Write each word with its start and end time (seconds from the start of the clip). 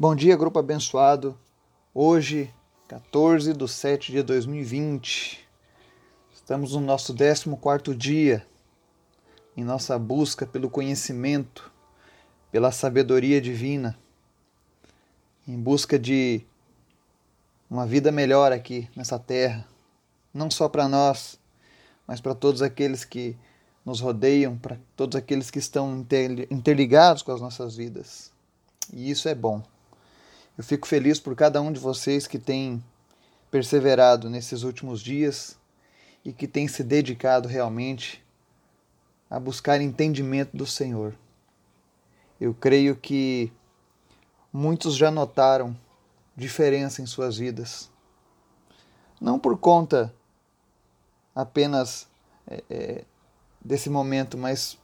Bom 0.00 0.16
dia, 0.16 0.34
grupo 0.34 0.58
abençoado. 0.58 1.38
Hoje, 1.92 2.50
14 2.88 3.52
de 3.52 3.68
7 3.68 4.12
de 4.12 4.22
2020, 4.22 5.46
estamos 6.32 6.72
no 6.72 6.80
nosso 6.80 7.14
14 7.14 7.94
dia 7.94 8.46
em 9.54 9.62
nossa 9.62 9.98
busca 9.98 10.46
pelo 10.46 10.70
conhecimento, 10.70 11.70
pela 12.50 12.72
sabedoria 12.72 13.42
divina, 13.42 13.94
em 15.46 15.60
busca 15.60 15.98
de 15.98 16.46
uma 17.68 17.86
vida 17.86 18.10
melhor 18.10 18.52
aqui 18.52 18.88
nessa 18.96 19.18
terra, 19.18 19.68
não 20.32 20.50
só 20.50 20.66
para 20.66 20.88
nós, 20.88 21.38
mas 22.06 22.22
para 22.22 22.34
todos 22.34 22.62
aqueles 22.62 23.04
que 23.04 23.36
nos 23.84 24.00
rodeiam, 24.00 24.56
para 24.56 24.78
todos 24.96 25.14
aqueles 25.14 25.50
que 25.50 25.58
estão 25.58 26.06
interligados 26.50 27.22
com 27.22 27.32
as 27.32 27.40
nossas 27.42 27.76
vidas. 27.76 28.32
E 28.90 29.10
isso 29.10 29.28
é 29.28 29.34
bom. 29.34 29.62
Eu 30.56 30.64
fico 30.64 30.86
feliz 30.86 31.18
por 31.18 31.34
cada 31.34 31.60
um 31.60 31.72
de 31.72 31.80
vocês 31.80 32.26
que 32.26 32.38
tem 32.38 32.82
perseverado 33.50 34.28
nesses 34.28 34.62
últimos 34.62 35.00
dias 35.00 35.58
e 36.24 36.32
que 36.32 36.46
tem 36.46 36.68
se 36.68 36.84
dedicado 36.84 37.48
realmente 37.48 38.24
a 39.28 39.38
buscar 39.38 39.80
entendimento 39.80 40.56
do 40.56 40.66
Senhor. 40.66 41.14
Eu 42.40 42.54
creio 42.54 42.96
que 42.96 43.52
muitos 44.52 44.96
já 44.96 45.10
notaram 45.10 45.76
diferença 46.36 47.02
em 47.02 47.06
suas 47.06 47.36
vidas. 47.36 47.90
Não 49.20 49.38
por 49.38 49.58
conta 49.58 50.12
apenas 51.34 52.08
é, 52.68 53.04
desse 53.60 53.90
momento, 53.90 54.36
mas 54.38 54.78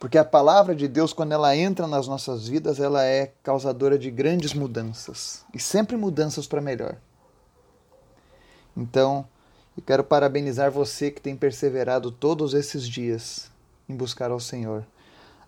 porque 0.00 0.16
a 0.16 0.24
palavra 0.24 0.74
de 0.74 0.88
Deus, 0.88 1.12
quando 1.12 1.32
ela 1.32 1.54
entra 1.54 1.86
nas 1.86 2.08
nossas 2.08 2.48
vidas, 2.48 2.80
ela 2.80 3.04
é 3.04 3.34
causadora 3.42 3.98
de 3.98 4.10
grandes 4.10 4.54
mudanças 4.54 5.44
e 5.52 5.60
sempre 5.60 5.94
mudanças 5.94 6.46
para 6.46 6.62
melhor. 6.62 6.96
Então, 8.74 9.28
eu 9.76 9.82
quero 9.82 10.02
parabenizar 10.02 10.70
você 10.70 11.10
que 11.10 11.20
tem 11.20 11.36
perseverado 11.36 12.10
todos 12.10 12.54
esses 12.54 12.88
dias 12.88 13.50
em 13.86 13.94
buscar 13.94 14.30
ao 14.30 14.40
Senhor. 14.40 14.86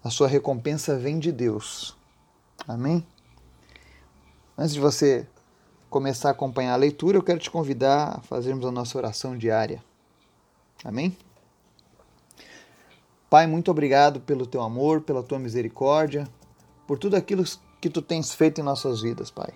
A 0.05 0.11
sua 0.11 0.29
recompensa 0.29 0.99
vem 0.99 1.19
de 1.19 1.33
Deus. 1.33 1.97
Amém? 2.69 3.07
Antes 4.57 4.75
de 4.75 4.81
você 4.81 5.27
começar 5.89 6.29
a 6.29 6.33
acompanhar 6.33 6.75
a 6.75 6.77
leitura, 6.77 7.17
eu 7.17 7.23
quero 7.23 7.41
te 7.41 7.51
convidar 7.51 8.19
a 8.19 8.21
fazermos 8.21 8.67
a 8.67 8.71
nossa 8.71 8.99
oração 8.99 9.35
diária. 9.35 9.83
Amém? 10.85 11.17
Pai, 13.33 13.47
muito 13.47 13.71
obrigado 13.71 14.21
pelo 14.21 14.45
teu 14.45 14.61
amor, 14.61 15.01
pela 15.01 15.23
tua 15.23 15.39
misericórdia, 15.39 16.29
por 16.87 16.99
tudo 16.99 17.17
aquilo 17.17 17.43
que 17.81 17.89
tu 17.89 18.03
tens 18.03 18.35
feito 18.35 18.61
em 18.61 18.63
nossas 18.63 19.01
vidas, 19.01 19.31
Pai. 19.31 19.55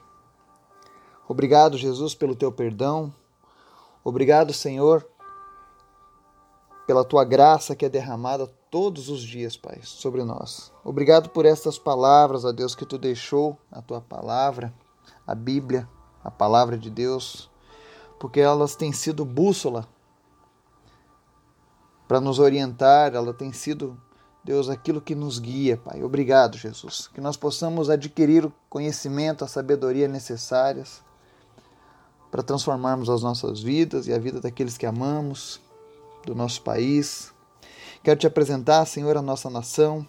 Obrigado, 1.28 1.76
Jesus, 1.76 2.14
pelo 2.14 2.34
teu 2.34 2.50
perdão. 2.50 3.12
Obrigado, 4.02 4.54
Senhor, 4.54 5.06
pela 6.86 7.04
tua 7.04 7.22
graça 7.22 7.76
que 7.76 7.84
é 7.84 7.88
derramada 7.90 8.46
todos 8.70 9.10
os 9.10 9.20
dias, 9.20 9.58
Pai, 9.58 9.80
sobre 9.82 10.24
nós. 10.24 10.72
Obrigado 10.82 11.28
por 11.28 11.44
estas 11.44 11.78
palavras, 11.78 12.46
ó 12.46 12.52
Deus, 12.52 12.74
que 12.74 12.86
tu 12.86 12.96
deixou, 12.96 13.58
a 13.70 13.82
tua 13.82 14.00
palavra, 14.00 14.72
a 15.26 15.34
Bíblia, 15.34 15.86
a 16.24 16.30
palavra 16.30 16.78
de 16.78 16.88
Deus, 16.88 17.50
porque 18.18 18.40
elas 18.40 18.74
têm 18.74 18.90
sido 18.90 19.22
bússola 19.22 19.86
para 22.06 22.20
nos 22.20 22.38
orientar, 22.38 23.14
ela 23.14 23.34
tem 23.34 23.52
sido, 23.52 24.00
Deus, 24.44 24.68
aquilo 24.68 25.00
que 25.00 25.14
nos 25.14 25.38
guia, 25.38 25.76
Pai. 25.76 26.02
Obrigado, 26.02 26.56
Jesus. 26.56 27.08
Que 27.12 27.20
nós 27.20 27.36
possamos 27.36 27.90
adquirir 27.90 28.44
o 28.44 28.52
conhecimento, 28.70 29.44
a 29.44 29.48
sabedoria 29.48 30.06
necessárias 30.06 31.02
para 32.30 32.42
transformarmos 32.42 33.08
as 33.08 33.22
nossas 33.22 33.60
vidas 33.60 34.06
e 34.06 34.12
a 34.12 34.18
vida 34.18 34.40
daqueles 34.40 34.76
que 34.76 34.86
amamos, 34.86 35.60
do 36.24 36.34
nosso 36.34 36.62
país. 36.62 37.32
Quero 38.02 38.20
te 38.20 38.26
apresentar, 38.26 38.84
Senhor, 38.84 39.16
a 39.16 39.22
nossa 39.22 39.50
nação, 39.50 40.06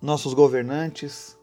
nossos 0.00 0.32
governantes. 0.32 1.36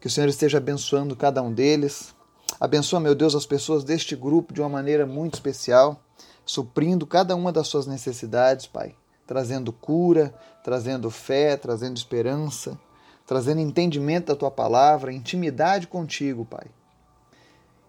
Que 0.00 0.06
o 0.06 0.10
Senhor 0.10 0.28
esteja 0.28 0.58
abençoando 0.58 1.16
cada 1.16 1.42
um 1.42 1.52
deles. 1.52 2.14
Abençoa, 2.58 3.00
meu 3.00 3.14
Deus, 3.14 3.34
as 3.34 3.44
pessoas 3.44 3.84
deste 3.84 4.16
grupo 4.16 4.54
de 4.54 4.60
uma 4.60 4.68
maneira 4.68 5.04
muito 5.04 5.34
especial 5.34 6.00
suprindo 6.48 7.06
cada 7.06 7.36
uma 7.36 7.52
das 7.52 7.68
suas 7.68 7.86
necessidades, 7.86 8.66
Pai, 8.66 8.96
trazendo 9.26 9.70
cura, 9.70 10.34
trazendo 10.64 11.10
fé, 11.10 11.58
trazendo 11.58 11.98
esperança, 11.98 12.78
trazendo 13.26 13.60
entendimento 13.60 14.28
da 14.28 14.36
tua 14.36 14.50
palavra, 14.50 15.12
intimidade 15.12 15.86
contigo, 15.86 16.46
Pai. 16.46 16.66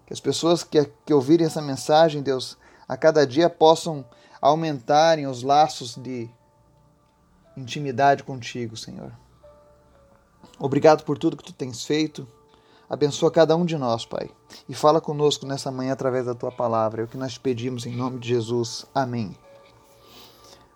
Que 0.05 0.11
as 0.11 0.19
pessoas 0.19 0.61
que, 0.61 0.83
que 1.05 1.13
ouvirem 1.13 1.47
essa 1.47 1.61
mensagem, 1.61 2.21
Deus, 2.21 2.57
a 2.85 2.97
cada 2.97 3.25
dia 3.25 3.49
possam 3.49 4.03
aumentarem 4.41 5.25
os 5.25 5.41
laços 5.41 5.95
de 5.95 6.29
intimidade 7.55 8.23
contigo, 8.23 8.75
Senhor. 8.75 9.13
Obrigado 10.59 11.05
por 11.05 11.17
tudo 11.17 11.37
que 11.37 11.43
tu 11.45 11.53
tens 11.53 11.85
feito. 11.85 12.27
Abençoa 12.89 13.29
cada 13.29 13.55
um 13.55 13.65
de 13.65 13.77
nós, 13.77 14.03
Pai. 14.03 14.31
E 14.67 14.73
fala 14.73 14.99
conosco 14.99 15.45
nessa 15.45 15.71
manhã 15.71 15.93
através 15.93 16.25
da 16.25 16.33
tua 16.33 16.51
palavra. 16.51 17.01
É 17.01 17.05
o 17.05 17.07
que 17.07 17.17
nós 17.17 17.37
pedimos 17.37 17.85
em 17.85 17.95
nome 17.95 18.17
de 18.17 18.29
Jesus. 18.29 18.85
Amém. 18.95 19.37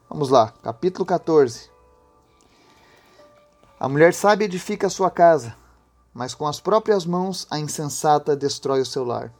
Vamos 0.07 0.29
lá, 0.29 0.53
capítulo 0.62 1.06
14. 1.06 1.72
A 3.79 3.90
mulher 3.90 4.13
sábia 4.13 4.46
edifica 4.46 4.85
a 4.85 4.90
sua 4.91 5.09
casa, 5.09 5.56
mas 6.13 6.35
com 6.35 6.47
as 6.47 6.59
próprias 6.59 7.03
mãos 7.03 7.47
a 7.50 7.59
insensata 7.59 8.35
destrói 8.35 8.81
o 8.81 8.85
seu 8.85 9.03
lar. 9.03 9.34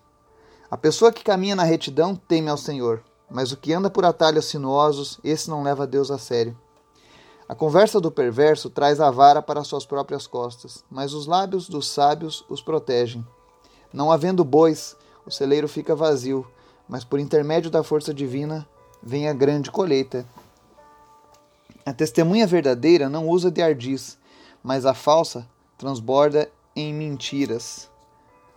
A 0.70 0.76
pessoa 0.76 1.14
que 1.14 1.24
caminha 1.24 1.56
na 1.56 1.64
retidão 1.64 2.16
teme 2.16 2.50
ao 2.50 2.58
Senhor, 2.58 3.04
mas 3.30 3.52
o 3.52 3.58
que 3.58 3.72
anda 3.72 3.90
por 3.90 4.04
atalhos 4.04 4.46
sinuosos, 4.46 5.20
esse 5.24 5.48
não 5.48 5.62
leva 5.62 5.86
Deus 5.86 6.10
a 6.10 6.18
sério. 6.18 6.58
A 7.54 7.56
conversa 7.56 8.02
do 8.02 8.10
perverso 8.10 8.68
traz 8.68 9.00
a 9.00 9.12
vara 9.12 9.40
para 9.40 9.64
suas 9.64 9.86
próprias 9.86 10.26
costas, 10.26 10.84
mas 10.90 11.14
os 11.14 11.28
lábios 11.28 11.70
dos 11.70 11.88
sábios 11.88 12.44
os 12.50 12.64
protegem. 12.64 13.24
Não 13.94 14.12
havendo 14.12 14.44
bois, 14.44 14.98
o 15.24 15.30
celeiro 15.30 15.68
fica 15.68 15.96
vazio, 15.96 16.48
mas 16.90 17.04
por 17.04 17.20
intermédio 17.20 17.70
da 17.70 17.84
força 17.84 18.12
divina 18.12 18.68
vem 19.04 19.30
a 19.30 19.34
grande 19.34 19.70
colheita. 19.70 20.26
A 21.86 21.94
testemunha 21.94 22.48
verdadeira 22.48 23.08
não 23.08 23.28
usa 23.28 23.52
de 23.52 23.62
ardiz, 23.62 24.18
mas 24.64 24.84
a 24.84 24.96
falsa 24.96 25.48
transborda 25.78 26.50
em 26.76 26.92
mentiras. 26.92 27.88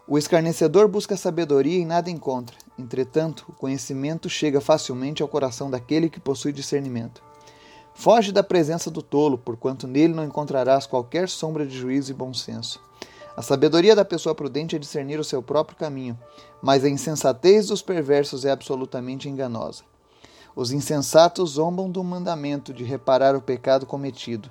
O 0.08 0.16
escarnecedor 0.16 0.88
busca 0.88 1.18
sabedoria 1.18 1.80
e 1.80 1.84
nada 1.84 2.08
encontra. 2.08 2.56
Entretanto, 2.78 3.44
o 3.46 3.52
conhecimento 3.52 4.30
chega 4.30 4.58
facilmente 4.58 5.22
ao 5.22 5.28
coração 5.28 5.70
daquele 5.70 6.08
que 6.08 6.18
possui 6.18 6.50
discernimento. 6.50 7.26
Foge 7.98 8.30
da 8.30 8.42
presença 8.42 8.90
do 8.90 9.00
tolo, 9.00 9.38
porquanto 9.38 9.86
nele 9.86 10.12
não 10.12 10.22
encontrarás 10.22 10.86
qualquer 10.86 11.30
sombra 11.30 11.66
de 11.66 11.76
juízo 11.76 12.12
e 12.12 12.14
bom 12.14 12.32
senso. 12.32 12.78
A 13.34 13.40
sabedoria 13.40 13.96
da 13.96 14.04
pessoa 14.04 14.34
prudente 14.34 14.76
é 14.76 14.78
discernir 14.78 15.18
o 15.18 15.24
seu 15.24 15.42
próprio 15.42 15.78
caminho, 15.78 16.16
mas 16.60 16.84
a 16.84 16.90
insensatez 16.90 17.68
dos 17.68 17.80
perversos 17.80 18.44
é 18.44 18.50
absolutamente 18.50 19.30
enganosa. 19.30 19.82
Os 20.54 20.72
insensatos 20.72 21.52
zombam 21.52 21.90
do 21.90 22.04
mandamento 22.04 22.72
de 22.72 22.84
reparar 22.84 23.34
o 23.34 23.40
pecado 23.40 23.86
cometido, 23.86 24.50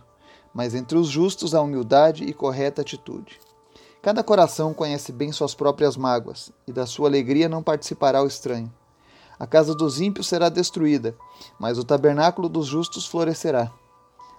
mas 0.52 0.74
entre 0.74 0.98
os 0.98 1.08
justos 1.08 1.54
há 1.54 1.62
humildade 1.62 2.24
e 2.24 2.34
correta 2.34 2.82
atitude. 2.82 3.40
Cada 4.02 4.24
coração 4.24 4.74
conhece 4.74 5.12
bem 5.12 5.32
suas 5.32 5.54
próprias 5.54 5.96
mágoas, 5.96 6.52
e 6.68 6.74
da 6.74 6.88
sua 6.88 7.08
alegria 7.08 7.48
não 7.48 7.62
participará 7.62 8.24
o 8.24 8.28
estranho. 8.28 8.74
A 9.40 9.46
casa 9.46 9.76
dos 9.76 10.00
ímpios 10.00 10.28
será 10.28 10.50
destruída, 10.50 11.16
mas 11.60 11.78
o 11.78 11.84
tabernáculo 11.84 12.48
dos 12.48 12.68
justos 12.68 13.06
florescerá. 13.06 13.72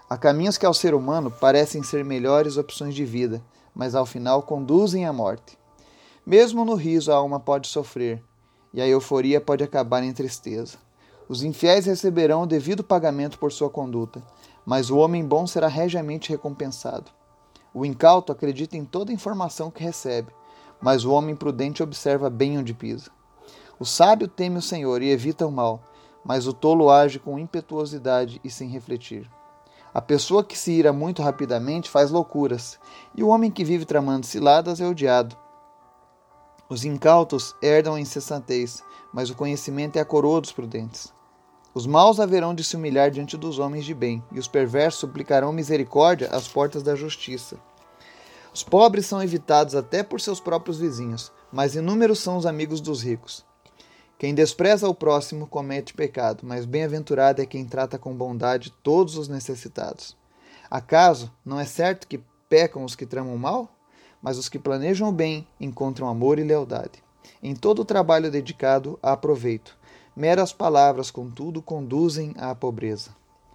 Há 0.09 0.17
caminhos 0.17 0.57
que 0.57 0.65
ao 0.65 0.73
ser 0.73 0.95
humano 0.95 1.31
parecem 1.31 1.83
ser 1.83 2.05
melhores 2.05 2.57
opções 2.57 2.95
de 2.95 3.05
vida, 3.05 3.43
mas 3.75 3.95
ao 3.95 4.07
final 4.07 4.43
conduzem 4.43 5.05
à 5.05 5.13
morte. 5.13 5.59
Mesmo 6.25 6.65
no 6.65 6.75
riso 6.75 7.13
a 7.13 7.17
alma 7.17 7.39
pode 7.39 7.69
sofrer, 7.69 8.23
e 8.73 8.81
a 8.81 8.89
euforia 8.89 9.41
pode 9.41 9.63
acabar 9.63 10.03
em 10.03 10.13
tristeza. 10.13 10.79
Os 11.29 11.43
infiéis 11.43 11.87
receberão 11.87 12.43
o 12.43 12.47
devido 12.47 12.85
pagamento 12.85 13.39
por 13.39 13.53
sua 13.53 13.69
conduta, 13.69 14.23
mas 14.65 14.91
o 14.91 14.97
homem 14.97 15.25
bom 15.25 15.47
será 15.47 15.69
regiamente 15.69 16.31
recompensado. 16.31 17.11
O 17.75 17.85
incauto 17.85 18.33
acredita 18.33 18.77
em 18.77 18.85
toda 18.85 19.13
informação 19.13 19.71
que 19.71 19.83
recebe, 19.83 20.33
mas 20.81 21.05
o 21.05 21.13
homem 21.13 21.37
prudente 21.37 21.83
observa 21.83 22.31
bem 22.31 22.59
onde 22.59 22.73
pisa. 22.73 23.11
O 23.79 23.85
sábio 23.85 24.27
teme 24.27 24.59
o 24.59 24.63
Senhor 24.63 25.03
e 25.03 25.11
evita 25.11 25.47
o 25.47 25.53
mal, 25.53 25.83
mas 26.25 26.47
o 26.47 26.53
tolo 26.53 26.91
age 26.91 27.19
com 27.19 27.39
impetuosidade 27.39 28.41
e 28.43 28.51
sem 28.51 28.71
refletir. 28.71 29.31
A 29.93 30.01
pessoa 30.01 30.43
que 30.43 30.59
se 30.59 30.73
ira 30.73 30.93
muito 30.93 31.23
rapidamente 31.23 31.91
faz 31.91 32.11
loucuras, 32.11 32.79
e 33.15 33.23
o 33.23 33.29
homem 33.29 33.51
que 33.51 33.65
vive 33.65 33.85
tramando 33.85 34.25
ciladas 34.25 34.81
é 34.81 34.87
odiado. 34.87 35.37
Os 36.69 36.85
incautos 36.85 37.55
herdam 37.63 37.95
a 37.95 38.01
incessantez, 38.01 38.83
mas 39.13 39.31
o 39.31 39.37
conhecimento 39.37 39.97
é 39.97 40.01
a 40.01 40.05
coroa 40.05 40.41
dos 40.41 40.53
prudentes. 40.53 41.13
Os 41.75 41.87
maus 41.87 42.19
haverão 42.19 42.55
de 42.55 42.65
se 42.65 42.77
humilhar 42.77 43.11
diante 43.11 43.37
dos 43.37 43.59
homens 43.59 43.85
de 43.85 43.95
bem, 43.95 44.25
e 44.33 44.39
os 44.39 44.49
perversos 44.49 45.01
suplicarão 45.01 45.53
misericórdia 45.53 46.29
às 46.33 46.49
portas 46.49 46.83
da 46.83 46.95
justiça. 46.95 47.59
Os 48.55 48.63
pobres 48.63 49.05
são 49.05 49.23
evitados 49.23 49.75
até 49.75 50.03
por 50.03 50.19
seus 50.19 50.41
próprios 50.41 50.79
vizinhos, 50.79 51.31
mas 51.53 51.75
inúmeros 51.75 52.19
são 52.21 52.39
os 52.39 52.47
amigos 52.47 52.81
dos 52.81 53.03
ricos. 53.03 53.45
Quem 54.19 54.35
despreza 54.35 54.89
o 54.89 54.95
próximo 54.95 55.47
comete 55.47 55.93
pecado, 55.93 56.41
mas 56.43 56.65
bem-aventurado 56.65 57.43
é 57.43 57.47
quem 57.47 57.67
trata 57.67 57.99
com 57.99 58.15
bondade 58.15 58.73
todos 58.83 59.19
os 59.19 59.29
necessitados. 59.29 60.17
Acaso 60.71 61.31
não 61.45 61.61
é 61.61 61.67
certo 61.67 62.09
que 62.09 62.23
pecam 62.49 62.83
os 62.83 62.97
que 62.97 63.05
tramam 63.05 63.37
mal? 63.37 63.69
Mas 64.23 64.39
os 64.39 64.49
que 64.49 64.59
planejam 64.59 65.11
o 65.11 65.13
bem 65.13 65.47
encontram 65.61 66.09
amor 66.09 66.39
e 66.39 66.45
lealdade. 66.45 67.05
Em 67.43 67.55
todo 67.55 67.81
o 67.81 67.85
trabalho 67.85 68.31
dedicado 68.31 68.99
há 69.03 69.15
proveito. 69.15 69.77
Meras 70.17 70.51
palavras, 70.51 71.11
contudo, 71.11 71.61
conduzem 71.61 72.35
à 72.39 72.55
pobreza. 72.55 73.11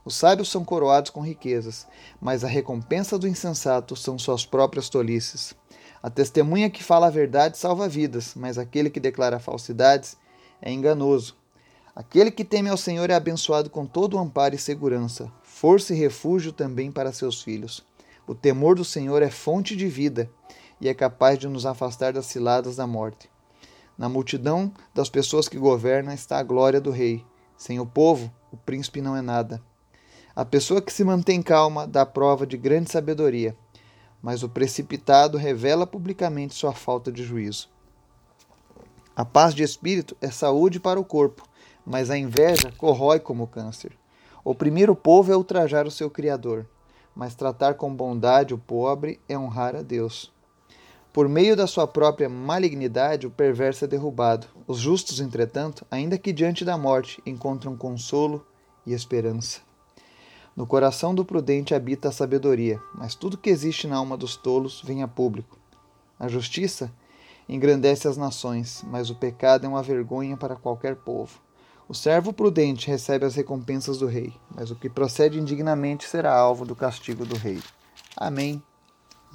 Os 0.05 0.15
sábios 0.15 0.51
são 0.51 0.63
coroados 0.63 1.09
com 1.09 1.21
riquezas, 1.21 1.87
mas 2.19 2.43
a 2.43 2.47
recompensa 2.47 3.17
do 3.17 3.27
insensato 3.27 3.95
são 3.95 4.19
suas 4.19 4.45
próprias 4.45 4.89
tolices. 4.89 5.55
A 6.03 6.09
testemunha 6.09 6.69
que 6.69 6.83
fala 6.83 7.07
a 7.07 7.11
verdade 7.11 7.57
salva 7.57 7.87
vidas, 7.89 8.33
mas 8.35 8.59
aquele 8.59 8.91
que 8.91 8.99
declara 8.99 9.39
falsidades 9.39 10.17
é 10.61 10.71
enganoso. 10.71 11.35
Aquele 11.95 12.31
que 12.31 12.45
teme 12.45 12.69
ao 12.69 12.77
Senhor 12.77 13.09
é 13.09 13.13
abençoado 13.13 13.69
com 13.69 13.85
todo 13.85 14.15
o 14.15 14.19
amparo 14.19 14.55
e 14.55 14.57
segurança, 14.57 15.31
força 15.43 15.93
e 15.93 15.97
refúgio 15.97 16.53
também 16.53 16.91
para 16.91 17.11
seus 17.11 17.41
filhos. 17.41 17.85
O 18.25 18.35
temor 18.35 18.75
do 18.75 18.85
Senhor 18.85 19.21
é 19.21 19.29
fonte 19.29 19.75
de 19.75 19.87
vida 19.87 20.29
e 20.79 20.87
é 20.87 20.93
capaz 20.93 21.37
de 21.37 21.47
nos 21.47 21.65
afastar 21.65 22.13
das 22.13 22.27
ciladas 22.27 22.77
da 22.77 22.87
morte. 22.87 23.29
Na 23.97 24.07
multidão 24.07 24.71
das 24.93 25.09
pessoas 25.09 25.49
que 25.49 25.57
governam 25.57 26.13
está 26.13 26.39
a 26.39 26.43
glória 26.43 26.79
do 26.79 26.91
rei. 26.91 27.25
Sem 27.57 27.79
o 27.79 27.85
povo, 27.85 28.31
o 28.51 28.57
príncipe 28.57 29.01
não 29.01 29.15
é 29.15 29.21
nada. 29.21 29.61
A 30.35 30.45
pessoa 30.45 30.81
que 30.81 30.93
se 30.93 31.03
mantém 31.03 31.41
calma 31.41 31.85
dá 31.85 32.05
prova 32.05 32.47
de 32.47 32.57
grande 32.57 32.89
sabedoria, 32.89 33.55
mas 34.21 34.43
o 34.43 34.49
precipitado 34.49 35.37
revela 35.37 35.85
publicamente 35.85 36.55
sua 36.55 36.73
falta 36.73 37.11
de 37.11 37.23
juízo. 37.23 37.69
A 39.21 39.25
paz 39.25 39.53
de 39.53 39.61
espírito 39.61 40.17
é 40.19 40.31
saúde 40.31 40.79
para 40.79 40.99
o 40.99 41.05
corpo, 41.05 41.47
mas 41.85 42.09
a 42.09 42.17
inveja 42.17 42.73
corrói 42.75 43.19
como 43.19 43.45
câncer. 43.45 43.91
Oprimir 44.43 44.89
o 44.89 44.95
povo 44.95 45.31
é 45.31 45.37
ultrajar 45.37 45.85
o 45.85 45.91
seu 45.91 46.09
Criador, 46.09 46.65
mas 47.15 47.35
tratar 47.35 47.75
com 47.75 47.93
bondade 47.93 48.51
o 48.51 48.57
pobre 48.57 49.19
é 49.29 49.37
honrar 49.37 49.75
a 49.75 49.83
Deus. 49.83 50.33
Por 51.13 51.29
meio 51.29 51.55
da 51.55 51.67
sua 51.67 51.85
própria 51.85 52.27
malignidade, 52.27 53.27
o 53.27 53.29
perverso 53.29 53.85
é 53.85 53.87
derrubado. 53.87 54.47
Os 54.65 54.79
justos, 54.79 55.19
entretanto, 55.19 55.85
ainda 55.91 56.17
que 56.17 56.33
diante 56.33 56.65
da 56.65 56.75
morte, 56.75 57.21
encontram 57.23 57.77
consolo 57.77 58.43
e 58.87 58.91
esperança. 58.91 59.59
No 60.55 60.65
coração 60.65 61.13
do 61.13 61.23
prudente 61.23 61.75
habita 61.75 62.09
a 62.09 62.11
sabedoria, 62.11 62.81
mas 62.95 63.13
tudo 63.13 63.37
que 63.37 63.51
existe 63.51 63.85
na 63.85 63.97
alma 63.97 64.17
dos 64.17 64.35
tolos 64.35 64.81
vem 64.83 65.03
a 65.03 65.07
público. 65.07 65.59
A 66.19 66.27
justiça 66.27 66.91
engrandece 67.47 68.07
as 68.07 68.17
nações, 68.17 68.83
mas 68.87 69.09
o 69.09 69.15
pecado 69.15 69.65
é 69.65 69.69
uma 69.69 69.83
vergonha 69.83 70.37
para 70.37 70.55
qualquer 70.55 70.95
povo. 70.95 71.39
O 71.87 71.93
servo 71.93 72.31
prudente 72.31 72.87
recebe 72.87 73.25
as 73.25 73.35
recompensas 73.35 73.97
do 73.97 74.07
rei, 74.07 74.33
mas 74.55 74.71
o 74.71 74.75
que 74.75 74.89
procede 74.89 75.39
indignamente 75.39 76.07
será 76.07 76.33
alvo 76.33 76.65
do 76.65 76.75
castigo 76.75 77.25
do 77.25 77.35
rei. 77.35 77.61
Amém 78.15 78.63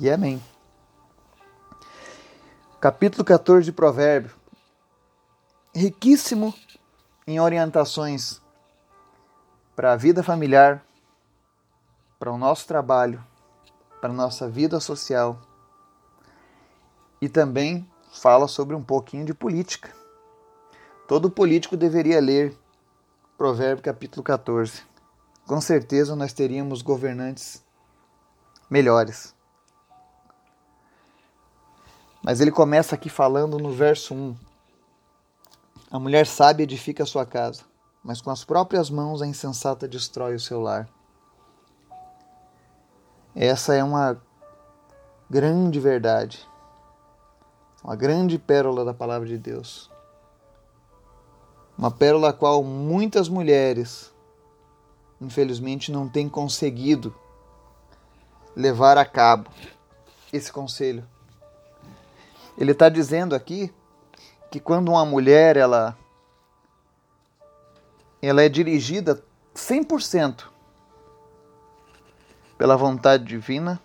e 0.00 0.08
amém. 0.08 0.42
Capítulo 2.80 3.24
14 3.24 3.64
de 3.64 3.72
Provérbio. 3.72 4.32
Riquíssimo 5.74 6.54
em 7.26 7.38
orientações 7.40 8.40
para 9.74 9.92
a 9.92 9.96
vida 9.96 10.22
familiar, 10.22 10.82
para 12.18 12.32
o 12.32 12.38
nosso 12.38 12.66
trabalho, 12.66 13.22
para 14.00 14.10
a 14.10 14.16
nossa 14.16 14.48
vida 14.48 14.80
social 14.80 15.38
e 17.20 17.28
também 17.28 17.86
fala 18.16 18.48
sobre 18.48 18.74
um 18.74 18.82
pouquinho 18.82 19.24
de 19.24 19.34
política. 19.34 19.92
Todo 21.06 21.30
político 21.30 21.76
deveria 21.76 22.20
ler 22.20 22.56
Provérbio 23.36 23.84
capítulo 23.84 24.22
14. 24.22 24.82
Com 25.46 25.60
certeza 25.60 26.16
nós 26.16 26.32
teríamos 26.32 26.82
governantes 26.82 27.62
melhores. 28.68 29.34
Mas 32.22 32.40
ele 32.40 32.50
começa 32.50 32.94
aqui 32.94 33.08
falando 33.08 33.58
no 33.58 33.70
verso 33.72 34.14
1. 34.14 34.36
A 35.90 35.98
mulher 35.98 36.26
sábia 36.26 36.64
edifica 36.64 37.04
a 37.04 37.06
sua 37.06 37.24
casa, 37.24 37.62
mas 38.02 38.20
com 38.20 38.30
as 38.30 38.42
próprias 38.42 38.90
mãos 38.90 39.22
a 39.22 39.26
insensata 39.26 39.86
destrói 39.86 40.34
o 40.34 40.40
seu 40.40 40.60
lar. 40.60 40.88
Essa 43.34 43.74
é 43.74 43.84
uma 43.84 44.20
grande 45.30 45.78
verdade, 45.78 46.48
uma 47.86 47.94
grande 47.94 48.36
pérola 48.36 48.84
da 48.84 48.92
palavra 48.92 49.28
de 49.28 49.38
Deus. 49.38 49.88
Uma 51.78 51.88
pérola 51.88 52.30
a 52.30 52.32
qual 52.32 52.64
muitas 52.64 53.28
mulheres, 53.28 54.12
infelizmente, 55.20 55.92
não 55.92 56.08
têm 56.08 56.28
conseguido 56.28 57.14
levar 58.56 58.98
a 58.98 59.04
cabo 59.04 59.48
esse 60.32 60.52
conselho. 60.52 61.06
Ele 62.58 62.72
está 62.72 62.88
dizendo 62.88 63.36
aqui 63.36 63.72
que 64.50 64.58
quando 64.58 64.88
uma 64.88 65.06
mulher 65.06 65.56
ela, 65.56 65.96
ela 68.20 68.42
é 68.42 68.48
dirigida 68.48 69.22
100% 69.54 70.46
pela 72.58 72.76
vontade 72.76 73.22
divina, 73.22 73.80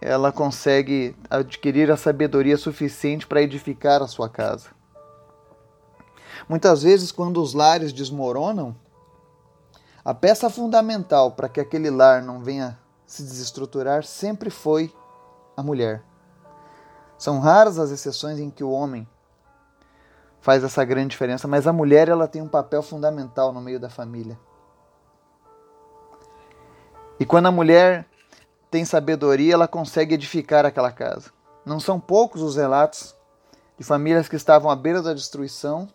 ela 0.00 0.32
consegue 0.32 1.14
adquirir 1.28 1.90
a 1.90 1.96
sabedoria 1.96 2.56
suficiente 2.56 3.26
para 3.26 3.42
edificar 3.42 4.02
a 4.02 4.06
sua 4.06 4.28
casa. 4.28 4.70
Muitas 6.48 6.82
vezes, 6.82 7.12
quando 7.12 7.42
os 7.42 7.52
lares 7.52 7.92
desmoronam, 7.92 8.74
a 10.02 10.14
peça 10.14 10.48
fundamental 10.48 11.32
para 11.32 11.48
que 11.48 11.60
aquele 11.60 11.90
lar 11.90 12.22
não 12.22 12.40
venha 12.40 12.78
se 13.06 13.22
desestruturar 13.22 14.04
sempre 14.04 14.48
foi 14.48 14.94
a 15.56 15.62
mulher. 15.62 16.02
São 17.18 17.38
raras 17.38 17.78
as 17.78 17.90
exceções 17.90 18.38
em 18.38 18.48
que 18.48 18.64
o 18.64 18.70
homem 18.70 19.06
faz 20.40 20.64
essa 20.64 20.82
grande 20.84 21.08
diferença, 21.08 21.46
mas 21.46 21.66
a 21.66 21.72
mulher 21.72 22.08
ela 22.08 22.26
tem 22.26 22.40
um 22.40 22.48
papel 22.48 22.82
fundamental 22.82 23.52
no 23.52 23.60
meio 23.60 23.78
da 23.78 23.90
família. 23.90 24.38
E 27.18 27.26
quando 27.26 27.46
a 27.46 27.52
mulher 27.52 28.06
tem 28.70 28.84
sabedoria, 28.84 29.54
ela 29.54 29.66
consegue 29.68 30.14
edificar 30.14 30.64
aquela 30.64 30.92
casa. 30.92 31.30
Não 31.64 31.80
são 31.80 31.98
poucos 31.98 32.40
os 32.40 32.56
relatos 32.56 33.14
de 33.76 33.84
famílias 33.84 34.28
que 34.28 34.36
estavam 34.36 34.70
à 34.70 34.76
beira 34.76 35.02
da 35.02 35.12
destruição 35.12 35.88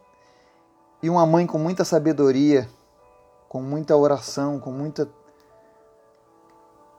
e 1.02 1.10
uma 1.10 1.26
mãe 1.26 1.48
com 1.48 1.58
muita 1.58 1.86
sabedoria, 1.86 2.68
com 3.48 3.62
muita 3.62 3.96
oração, 3.96 4.60
com 4.60 4.72
muita 4.72 5.10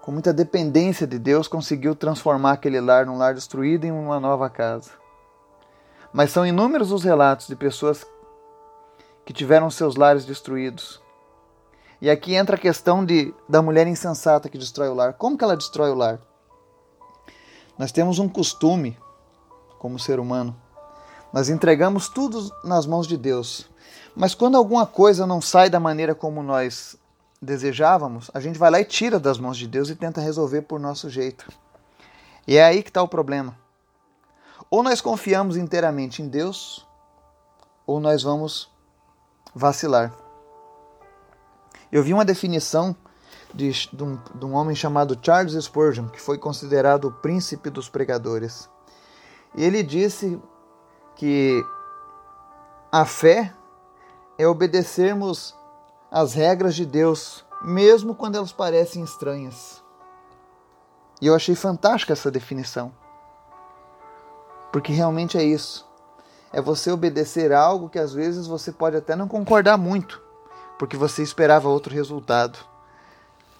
com 0.00 0.12
muita 0.12 0.32
dependência 0.32 1.04
de 1.04 1.18
Deus, 1.18 1.48
conseguiu 1.48 1.92
transformar 1.96 2.52
aquele 2.52 2.80
lar 2.80 3.04
num 3.06 3.18
lar 3.18 3.34
destruído 3.34 3.86
em 3.86 3.90
uma 3.90 4.20
nova 4.20 4.48
casa. 4.48 4.92
Mas 6.12 6.30
são 6.30 6.46
inúmeros 6.46 6.92
os 6.92 7.02
relatos 7.02 7.48
de 7.48 7.56
pessoas 7.56 8.06
que 9.24 9.32
tiveram 9.32 9.68
seus 9.68 9.96
lares 9.96 10.24
destruídos, 10.24 11.02
e 12.00 12.10
aqui 12.10 12.34
entra 12.34 12.56
a 12.56 12.58
questão 12.58 13.04
de, 13.04 13.34
da 13.48 13.62
mulher 13.62 13.86
insensata 13.86 14.48
que 14.48 14.58
destrói 14.58 14.88
o 14.88 14.94
lar. 14.94 15.14
Como 15.14 15.36
que 15.36 15.44
ela 15.44 15.56
destrói 15.56 15.90
o 15.90 15.94
lar? 15.94 16.20
Nós 17.78 17.92
temos 17.92 18.18
um 18.18 18.28
costume, 18.28 18.98
como 19.78 19.98
ser 19.98 20.18
humano, 20.18 20.56
nós 21.32 21.48
entregamos 21.48 22.08
tudo 22.08 22.50
nas 22.64 22.86
mãos 22.86 23.06
de 23.06 23.16
Deus. 23.16 23.68
Mas 24.14 24.34
quando 24.34 24.56
alguma 24.56 24.86
coisa 24.86 25.26
não 25.26 25.40
sai 25.40 25.68
da 25.68 25.78
maneira 25.78 26.14
como 26.14 26.42
nós 26.42 26.96
desejávamos, 27.40 28.30
a 28.32 28.40
gente 28.40 28.58
vai 28.58 28.70
lá 28.70 28.80
e 28.80 28.84
tira 28.84 29.20
das 29.20 29.38
mãos 29.38 29.58
de 29.58 29.66
Deus 29.66 29.90
e 29.90 29.94
tenta 29.94 30.20
resolver 30.20 30.62
por 30.62 30.80
nosso 30.80 31.10
jeito. 31.10 31.46
E 32.46 32.56
é 32.56 32.64
aí 32.64 32.82
que 32.82 32.88
está 32.88 33.02
o 33.02 33.08
problema. 33.08 33.56
Ou 34.70 34.82
nós 34.82 35.00
confiamos 35.00 35.56
inteiramente 35.56 36.22
em 36.22 36.28
Deus, 36.28 36.86
ou 37.86 38.00
nós 38.00 38.22
vamos 38.22 38.70
vacilar. 39.54 40.25
Eu 41.96 42.02
vi 42.02 42.12
uma 42.12 42.26
definição 42.26 42.94
de, 43.54 43.70
de, 43.90 44.04
um, 44.04 44.18
de 44.34 44.44
um 44.44 44.52
homem 44.52 44.76
chamado 44.76 45.18
Charles 45.22 45.54
Spurgeon, 45.64 46.08
que 46.08 46.20
foi 46.20 46.36
considerado 46.36 47.06
o 47.06 47.10
príncipe 47.10 47.70
dos 47.70 47.88
pregadores. 47.88 48.68
E 49.54 49.64
ele 49.64 49.82
disse 49.82 50.38
que 51.14 51.64
a 52.92 53.06
fé 53.06 53.50
é 54.36 54.46
obedecermos 54.46 55.56
às 56.10 56.34
regras 56.34 56.74
de 56.74 56.84
Deus, 56.84 57.46
mesmo 57.62 58.14
quando 58.14 58.36
elas 58.36 58.52
parecem 58.52 59.02
estranhas. 59.02 59.82
E 61.18 61.28
eu 61.28 61.34
achei 61.34 61.54
fantástica 61.54 62.12
essa 62.12 62.30
definição. 62.30 62.92
Porque 64.70 64.92
realmente 64.92 65.38
é 65.38 65.42
isso. 65.42 65.88
É 66.52 66.60
você 66.60 66.90
obedecer 66.90 67.54
algo 67.54 67.88
que 67.88 67.98
às 67.98 68.12
vezes 68.12 68.46
você 68.46 68.70
pode 68.70 68.96
até 68.96 69.16
não 69.16 69.26
concordar 69.26 69.78
muito, 69.78 70.25
porque 70.78 70.96
você 70.96 71.22
esperava 71.22 71.68
outro 71.68 71.94
resultado. 71.94 72.58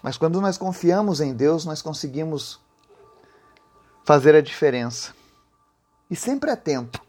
Mas 0.03 0.17
quando 0.17 0.41
nós 0.41 0.57
confiamos 0.57 1.21
em 1.21 1.35
Deus, 1.35 1.65
nós 1.65 1.83
conseguimos 1.83 2.61
fazer 4.05 4.35
a 4.35 4.41
diferença. 4.41 5.13
E 6.11 6.15
sempre 6.15 6.51
é 6.51 6.57
tempo 6.57 7.01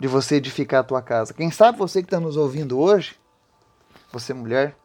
de 0.00 0.08
você 0.08 0.36
edificar 0.36 0.80
a 0.80 0.84
tua 0.84 1.02
casa. 1.02 1.34
Quem 1.34 1.50
sabe 1.50 1.78
você 1.78 2.02
que 2.02 2.06
está 2.06 2.18
nos 2.18 2.36
ouvindo 2.36 2.78
hoje, 2.78 3.18
você 4.10 4.32
mulher, 4.32 4.76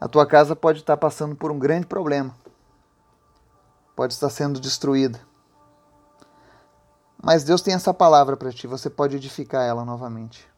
a 0.00 0.08
tua 0.08 0.26
casa 0.26 0.56
pode 0.56 0.80
estar 0.80 0.96
passando 0.96 1.36
por 1.36 1.50
um 1.50 1.58
grande 1.58 1.86
problema. 1.86 2.34
Pode 3.94 4.14
estar 4.14 4.30
sendo 4.30 4.58
destruída. 4.58 5.20
Mas 7.22 7.44
Deus 7.44 7.60
tem 7.60 7.74
essa 7.74 7.92
palavra 7.92 8.36
para 8.36 8.50
ti, 8.50 8.66
você 8.66 8.88
pode 8.88 9.16
edificar 9.16 9.66
ela 9.66 9.84
novamente. 9.84 10.49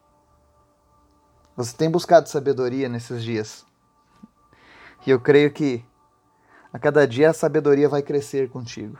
Você 1.55 1.75
tem 1.75 1.89
buscado 1.89 2.27
sabedoria 2.27 2.89
nesses 2.89 3.23
dias. 3.23 3.65
E 5.05 5.11
eu 5.11 5.19
creio 5.19 5.51
que 5.51 5.85
a 6.71 6.79
cada 6.79 7.07
dia 7.07 7.29
a 7.29 7.33
sabedoria 7.33 7.87
vai 7.87 8.01
crescer 8.01 8.49
contigo. 8.49 8.97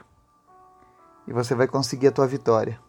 E 1.28 1.34
você 1.34 1.56
vai 1.56 1.68
conseguir 1.68 2.08
a 2.08 2.12
tua 2.12 2.28
vitória. 2.28 2.80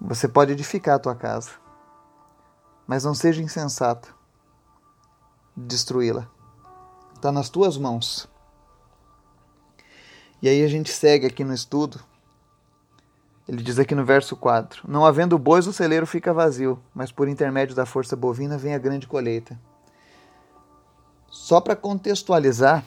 Você 0.00 0.28
pode 0.28 0.52
edificar 0.52 0.96
a 0.96 0.98
tua 0.98 1.14
casa, 1.14 1.50
mas 2.86 3.04
não 3.04 3.14
seja 3.14 3.42
insensato 3.42 4.14
destruí-la. 5.56 6.28
Está 7.14 7.30
nas 7.30 7.50
tuas 7.50 7.76
mãos. 7.76 8.28
E 10.40 10.48
aí 10.48 10.64
a 10.64 10.68
gente 10.68 10.90
segue 10.90 11.26
aqui 11.26 11.44
no 11.44 11.52
estudo. 11.52 12.00
Ele 13.50 13.64
diz 13.64 13.80
aqui 13.80 13.96
no 13.96 14.04
verso 14.04 14.36
4: 14.36 14.84
Não 14.88 15.04
havendo 15.04 15.36
bois, 15.36 15.66
o 15.66 15.72
celeiro 15.72 16.06
fica 16.06 16.32
vazio, 16.32 16.80
mas 16.94 17.10
por 17.10 17.26
intermédio 17.26 17.74
da 17.74 17.84
força 17.84 18.14
bovina 18.14 18.56
vem 18.56 18.76
a 18.76 18.78
grande 18.78 19.08
colheita. 19.08 19.58
Só 21.28 21.60
para 21.60 21.74
contextualizar, 21.74 22.84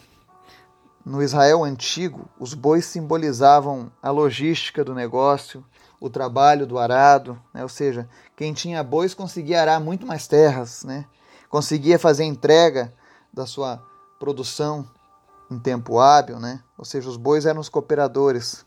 no 1.06 1.22
Israel 1.22 1.66
antigo, 1.66 2.30
os 2.40 2.54
bois 2.54 2.86
simbolizavam 2.86 3.92
a 4.02 4.10
logística 4.10 4.86
do 4.86 4.96
negócio, 4.96 5.66
o 6.00 6.10
trabalho 6.10 6.66
do 6.66 6.80
arado, 6.80 7.38
né? 7.54 7.62
ou 7.62 7.68
seja, 7.68 8.08
quem 8.34 8.54
tinha 8.54 8.82
bois 8.82 9.14
conseguia 9.14 9.60
arar 9.60 9.82
muito 9.82 10.08
mais 10.08 10.28
terras, 10.28 10.86
né? 10.86 11.04
conseguia 11.50 12.00
fazer 12.00 12.24
entrega 12.24 12.94
da 13.34 13.46
sua 13.46 13.84
produção 14.18 14.90
em 15.52 15.60
tempo 15.60 16.00
hábil, 16.00 16.40
né? 16.40 16.62
Ou 16.78 16.86
seja, 16.86 17.10
os 17.10 17.18
bois 17.18 17.46
eram 17.46 17.60
os 17.60 17.68
cooperadores. 17.68 18.66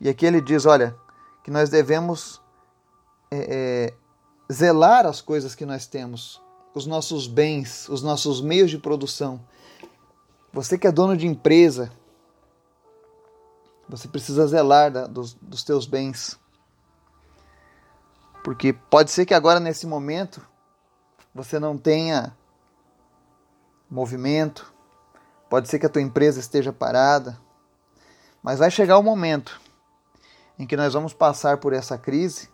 E 0.00 0.08
aqui 0.08 0.24
ele 0.24 0.40
diz, 0.40 0.64
olha, 0.64 0.96
que 1.42 1.50
nós 1.50 1.70
devemos 1.70 2.40
é, 3.30 3.38
é, 3.38 4.52
zelar 4.52 5.06
as 5.06 5.20
coisas 5.20 5.54
que 5.54 5.64
nós 5.64 5.86
temos, 5.86 6.42
os 6.74 6.86
nossos 6.86 7.26
bens, 7.26 7.88
os 7.88 8.02
nossos 8.02 8.40
meios 8.40 8.70
de 8.70 8.78
produção. 8.78 9.40
Você 10.52 10.76
que 10.76 10.86
é 10.86 10.92
dono 10.92 11.16
de 11.16 11.26
empresa, 11.26 11.90
você 13.88 14.08
precisa 14.08 14.46
zelar 14.46 14.90
da, 14.90 15.06
dos, 15.06 15.34
dos 15.34 15.62
teus 15.62 15.86
bens. 15.86 16.38
Porque 18.44 18.72
pode 18.72 19.10
ser 19.10 19.26
que 19.26 19.34
agora, 19.34 19.60
nesse 19.60 19.86
momento, 19.86 20.46
você 21.34 21.58
não 21.58 21.76
tenha 21.76 22.36
movimento, 23.88 24.72
pode 25.48 25.68
ser 25.68 25.78
que 25.78 25.86
a 25.86 25.88
tua 25.88 26.02
empresa 26.02 26.40
esteja 26.40 26.72
parada, 26.72 27.38
mas 28.42 28.58
vai 28.58 28.70
chegar 28.70 28.98
o 28.98 29.02
momento 29.02 29.60
em 30.60 30.66
que 30.66 30.76
nós 30.76 30.92
vamos 30.92 31.14
passar 31.14 31.56
por 31.56 31.72
essa 31.72 31.96
crise 31.96 32.50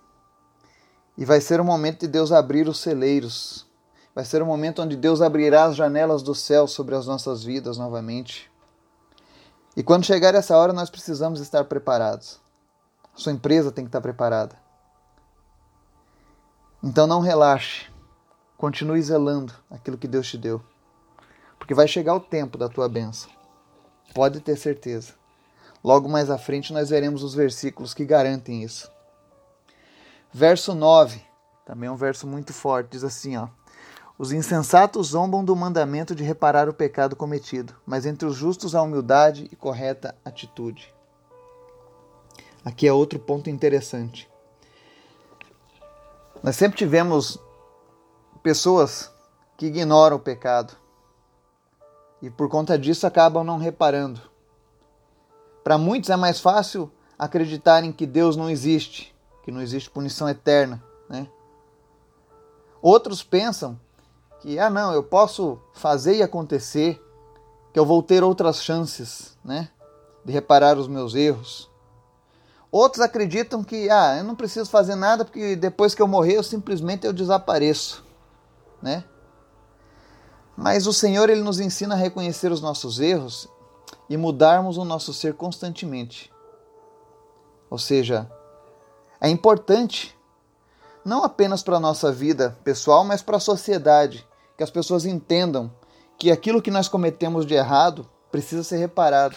e 1.19 1.25
vai 1.25 1.41
ser 1.41 1.61
o 1.61 1.65
momento 1.65 2.03
de 2.03 2.07
Deus 2.07 2.31
abrir 2.31 2.69
os 2.69 2.79
celeiros. 2.79 3.67
Vai 4.15 4.25
ser 4.25 4.41
o 4.41 4.47
momento 4.47 4.81
onde 4.81 4.97
Deus 4.97 5.21
abrirá 5.21 5.65
as 5.65 5.75
janelas 5.75 6.23
do 6.23 6.33
céu 6.33 6.69
sobre 6.69 6.95
as 6.95 7.05
nossas 7.05 7.43
vidas 7.43 7.77
novamente. 7.77 8.49
E 9.77 9.83
quando 9.83 10.07
chegar 10.07 10.37
essa 10.37 10.57
hora, 10.57 10.73
nós 10.73 10.89
precisamos 10.89 11.41
estar 11.41 11.65
preparados. 11.65 12.41
A 13.13 13.19
sua 13.19 13.33
empresa 13.33 13.73
tem 13.73 13.85
que 13.85 13.89
estar 13.89 14.01
preparada. 14.01 14.57
Então 16.81 17.09
não 17.09 17.21
relaxe. 17.21 17.87
Continue 18.57 19.03
zelando 19.03 19.53
aquilo 19.69 19.99
que 19.99 20.07
Deus 20.07 20.29
te 20.29 20.39
deu. 20.39 20.63
Porque 21.59 21.75
vai 21.75 21.89
chegar 21.89 22.15
o 22.15 22.21
tempo 22.21 22.57
da 22.57 22.69
tua 22.69 22.89
bênção. 22.89 23.29
Pode 24.15 24.39
ter 24.39 24.57
certeza. 24.57 25.15
Logo 25.87 26.09
mais 26.09 26.31
à 26.31 26.37
frente 26.37 26.73
nós 26.73 26.91
veremos 26.91 27.23
os 27.23 27.33
versículos 27.33 27.95
que 27.95 28.05
garantem 28.05 28.65
isso. 28.65 28.91
Verso 30.33 30.75
9, 30.75 31.23
também 31.65 31.87
é 31.89 31.93
um 31.93 31.95
verso 31.95 32.27
muito 32.27 32.53
forte, 32.53 32.91
diz 32.91 33.05
assim, 33.05 33.37
ó: 33.37 33.47
Os 34.19 34.33
insensatos 34.33 35.11
zombam 35.11 35.45
do 35.45 35.55
mandamento 35.55 36.13
de 36.13 36.25
reparar 36.25 36.69
o 36.69 36.75
pecado 36.75 37.15
cometido, 37.15 37.73
mas 37.87 38.05
entre 38.05 38.27
os 38.27 38.35
justos 38.35 38.75
há 38.75 38.83
humildade 38.83 39.49
e 39.53 39.55
correta 39.55 40.17
atitude. 40.25 40.93
Aqui 42.65 42.89
é 42.89 42.93
outro 42.93 43.21
ponto 43.21 43.49
interessante. 43.49 44.29
Nós 46.43 46.57
sempre 46.57 46.79
tivemos 46.79 47.39
pessoas 48.43 49.09
que 49.57 49.67
ignoram 49.67 50.17
o 50.17 50.21
pecado 50.21 50.77
e 52.21 52.29
por 52.29 52.49
conta 52.49 52.77
disso 52.77 53.07
acabam 53.07 53.45
não 53.45 53.57
reparando. 53.57 54.35
Para 55.67 55.77
muitos 55.77 56.11
é 56.11 56.17
mais 56.17 56.39
fácil 56.39 56.89
acreditarem 57.19 57.91
que 57.91 58.07
Deus 58.07 58.37
não 58.37 58.49
existe, 58.49 59.13
que 59.43 59.51
não 59.51 59.61
existe 59.61 59.91
punição 59.91 60.29
eterna, 60.29 60.81
né? 61.09 61.27
Outros 62.81 63.25
pensam 63.25 63.77
que 64.39 64.61
ah 64.61 64.71
não, 64.71 64.93
eu 64.93 65.03
posso 65.03 65.59
fazer 65.75 66.19
e 66.19 66.23
acontecer, 66.23 67.05
que 67.73 67.81
eu 67.81 67.85
vou 67.85 68.01
ter 68.01 68.23
outras 68.23 68.63
chances, 68.63 69.37
né, 69.45 69.69
de 70.25 70.33
reparar 70.33 70.79
os 70.79 70.87
meus 70.87 71.17
erros. 71.17 71.69
Outros 72.71 73.03
acreditam 73.03 73.65
que 73.65 73.91
ah, 73.91 74.19
eu 74.19 74.23
não 74.23 74.37
preciso 74.37 74.71
fazer 74.71 74.95
nada 74.95 75.25
porque 75.25 75.57
depois 75.57 75.97
que 75.97 76.01
eu 76.01 76.07
morrer 76.07 76.35
eu 76.35 76.45
simplesmente 76.45 77.09
eu 77.09 77.13
desapareço 77.13 78.05
né? 78.81 79.03
Mas 80.57 80.87
o 80.87 80.93
Senhor 80.93 81.29
ele 81.29 81.43
nos 81.43 81.59
ensina 81.59 81.97
a 81.97 81.99
reconhecer 81.99 82.53
os 82.53 82.61
nossos 82.61 83.01
erros 83.01 83.49
e 84.09 84.17
mudarmos 84.17 84.79
o 84.79 84.85
nosso 84.85 85.13
ser 85.13 85.35
constantemente. 85.35 86.33
Ou 87.69 87.79
seja, 87.79 88.31
é 89.21 89.29
importante 89.29 90.17
não 91.05 91.23
apenas 91.23 91.63
para 91.63 91.77
a 91.77 91.81
nossa 91.81 92.11
vida 92.11 92.59
pessoal, 92.65 93.05
mas 93.05 93.23
para 93.23 93.37
a 93.37 93.41
sociedade, 93.41 94.27
que 94.57 94.63
as 94.63 94.71
pessoas 94.71 95.07
entendam 95.07 95.71
que 96.19 96.33
aquilo 96.33 96.63
que 96.63 96.71
nós 96.71 96.89
cometemos 96.89 97.47
de 97.47 97.55
errado 97.55 98.09
precisa 98.31 98.65
ser 98.65 98.79
reparado. 98.79 99.37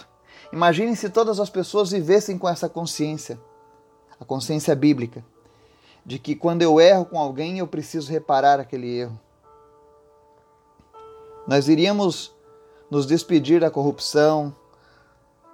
Imaginem 0.52 0.96
se 0.96 1.10
todas 1.10 1.40
as 1.40 1.50
pessoas 1.50 1.92
vivessem 1.92 2.38
com 2.38 2.50
essa 2.50 2.68
consciência, 2.68 3.40
a 4.20 4.26
consciência 4.26 4.76
bíblica, 4.76 5.24
de 6.06 6.18
que 6.18 6.36
quando 6.36 6.62
eu 6.62 6.80
erro 6.80 7.06
com 7.06 7.20
alguém 7.20 7.60
eu 7.60 7.68
preciso 7.68 8.12
reparar 8.12 8.60
aquele 8.60 8.88
erro. 8.98 9.20
Nós 11.48 11.68
iríamos 11.68 12.34
nos 12.90 13.06
despedir 13.06 13.62
da 13.62 13.70
corrupção, 13.70 14.54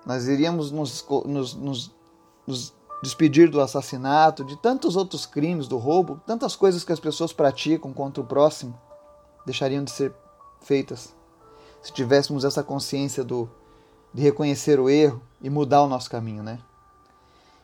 nós 0.06 0.28
iríamos 0.28 0.72
nos, 0.72 1.06
nos, 1.26 1.54
nos, 1.56 1.92
nos 2.46 2.74
despedir 3.02 3.50
do 3.50 3.60
assassinato, 3.60 4.44
de 4.44 4.56
tantos 4.56 4.96
outros 4.96 5.26
crimes, 5.26 5.68
do 5.68 5.78
roubo, 5.78 6.22
tantas 6.26 6.56
coisas 6.56 6.84
que 6.84 6.94
as 6.94 7.00
pessoas 7.00 7.34
praticam 7.34 7.92
contra 7.92 8.22
o 8.22 8.26
próximo, 8.26 8.80
deixariam 9.46 9.84
de 9.84 9.92
ser 9.92 10.14
feitas. 10.62 11.14
Se 11.82 11.92
tivéssemos 11.92 12.46
essa 12.46 12.64
consciência 12.64 13.24
do, 13.24 13.50
de 14.14 14.22
reconhecer 14.22 14.80
o 14.80 14.90
erro 14.90 15.22
e 15.42 15.50
mudar 15.50 15.84
o 15.84 15.88
nosso 15.88 16.10
caminho, 16.10 16.42
né? 16.42 16.60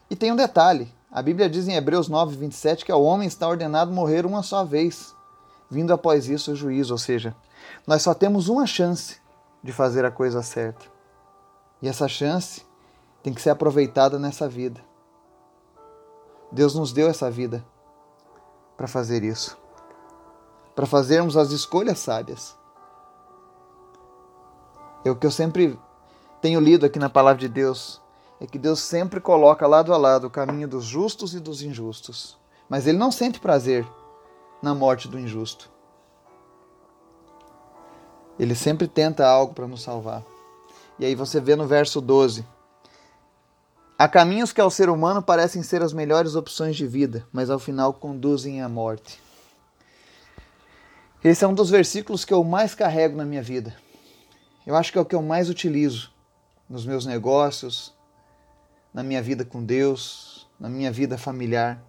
E 0.09 0.15
tem 0.15 0.31
um 0.31 0.35
detalhe: 0.35 0.93
a 1.09 1.21
Bíblia 1.21 1.49
diz 1.49 1.67
em 1.67 1.73
Hebreus 1.73 2.07
9, 2.07 2.35
27 2.35 2.85
que 2.85 2.91
ao 2.91 3.03
homem 3.03 3.27
está 3.27 3.47
ordenado 3.47 3.91
morrer 3.91 4.25
uma 4.25 4.43
só 4.43 4.63
vez, 4.63 5.15
vindo 5.69 5.93
após 5.93 6.27
isso 6.27 6.51
o 6.51 6.55
juízo, 6.55 6.93
ou 6.93 6.97
seja, 6.97 7.35
nós 7.87 8.01
só 8.01 8.13
temos 8.13 8.47
uma 8.49 8.67
chance 8.67 9.20
de 9.63 9.71
fazer 9.71 10.05
a 10.05 10.11
coisa 10.11 10.41
certa. 10.41 10.85
E 11.81 11.87
essa 11.87 12.07
chance 12.07 12.65
tem 13.23 13.33
que 13.33 13.41
ser 13.41 13.51
aproveitada 13.51 14.17
nessa 14.17 14.47
vida. 14.47 14.81
Deus 16.51 16.75
nos 16.75 16.91
deu 16.91 17.07
essa 17.07 17.29
vida 17.29 17.63
para 18.75 18.87
fazer 18.87 19.23
isso. 19.23 19.57
Para 20.75 20.85
fazermos 20.85 21.37
as 21.37 21.51
escolhas 21.51 21.99
sábias. 21.99 22.57
É 25.03 25.09
o 25.09 25.15
que 25.15 25.25
eu 25.25 25.31
sempre 25.31 25.79
tenho 26.41 26.59
lido 26.59 26.85
aqui 26.85 26.99
na 26.99 27.09
palavra 27.09 27.39
de 27.39 27.47
Deus. 27.47 28.01
É 28.39 28.47
que 28.47 28.57
Deus 28.57 28.79
sempre 28.79 29.19
coloca 29.19 29.67
lado 29.67 29.93
a 29.93 29.97
lado 29.97 30.27
o 30.27 30.31
caminho 30.31 30.67
dos 30.67 30.85
justos 30.85 31.33
e 31.33 31.39
dos 31.39 31.61
injustos. 31.61 32.37
Mas 32.67 32.87
Ele 32.87 32.97
não 32.97 33.11
sente 33.11 33.39
prazer 33.39 33.87
na 34.61 34.73
morte 34.73 35.07
do 35.07 35.19
injusto. 35.19 35.69
Ele 38.41 38.55
sempre 38.55 38.87
tenta 38.87 39.23
algo 39.27 39.53
para 39.53 39.67
nos 39.67 39.83
salvar. 39.83 40.23
E 40.97 41.05
aí 41.05 41.13
você 41.13 41.39
vê 41.39 41.55
no 41.55 41.67
verso 41.67 42.01
12: 42.01 42.43
Há 43.99 44.07
caminhos 44.07 44.51
que 44.51 44.59
ao 44.59 44.71
ser 44.71 44.89
humano 44.89 45.21
parecem 45.21 45.61
ser 45.61 45.83
as 45.83 45.93
melhores 45.93 46.33
opções 46.33 46.75
de 46.75 46.87
vida, 46.87 47.23
mas 47.31 47.51
ao 47.51 47.59
final 47.59 47.93
conduzem 47.93 48.59
à 48.59 48.67
morte. 48.67 49.21
Esse 51.23 51.45
é 51.45 51.47
um 51.47 51.53
dos 51.53 51.69
versículos 51.69 52.25
que 52.25 52.33
eu 52.33 52.43
mais 52.43 52.73
carrego 52.73 53.15
na 53.15 53.25
minha 53.25 53.43
vida. 53.43 53.75
Eu 54.65 54.75
acho 54.75 54.91
que 54.91 54.97
é 54.97 55.01
o 55.01 55.05
que 55.05 55.13
eu 55.13 55.21
mais 55.21 55.47
utilizo 55.47 56.11
nos 56.67 56.83
meus 56.83 57.05
negócios, 57.05 57.93
na 58.91 59.03
minha 59.03 59.21
vida 59.21 59.45
com 59.45 59.63
Deus, 59.63 60.47
na 60.59 60.67
minha 60.67 60.91
vida 60.91 61.15
familiar. 61.15 61.79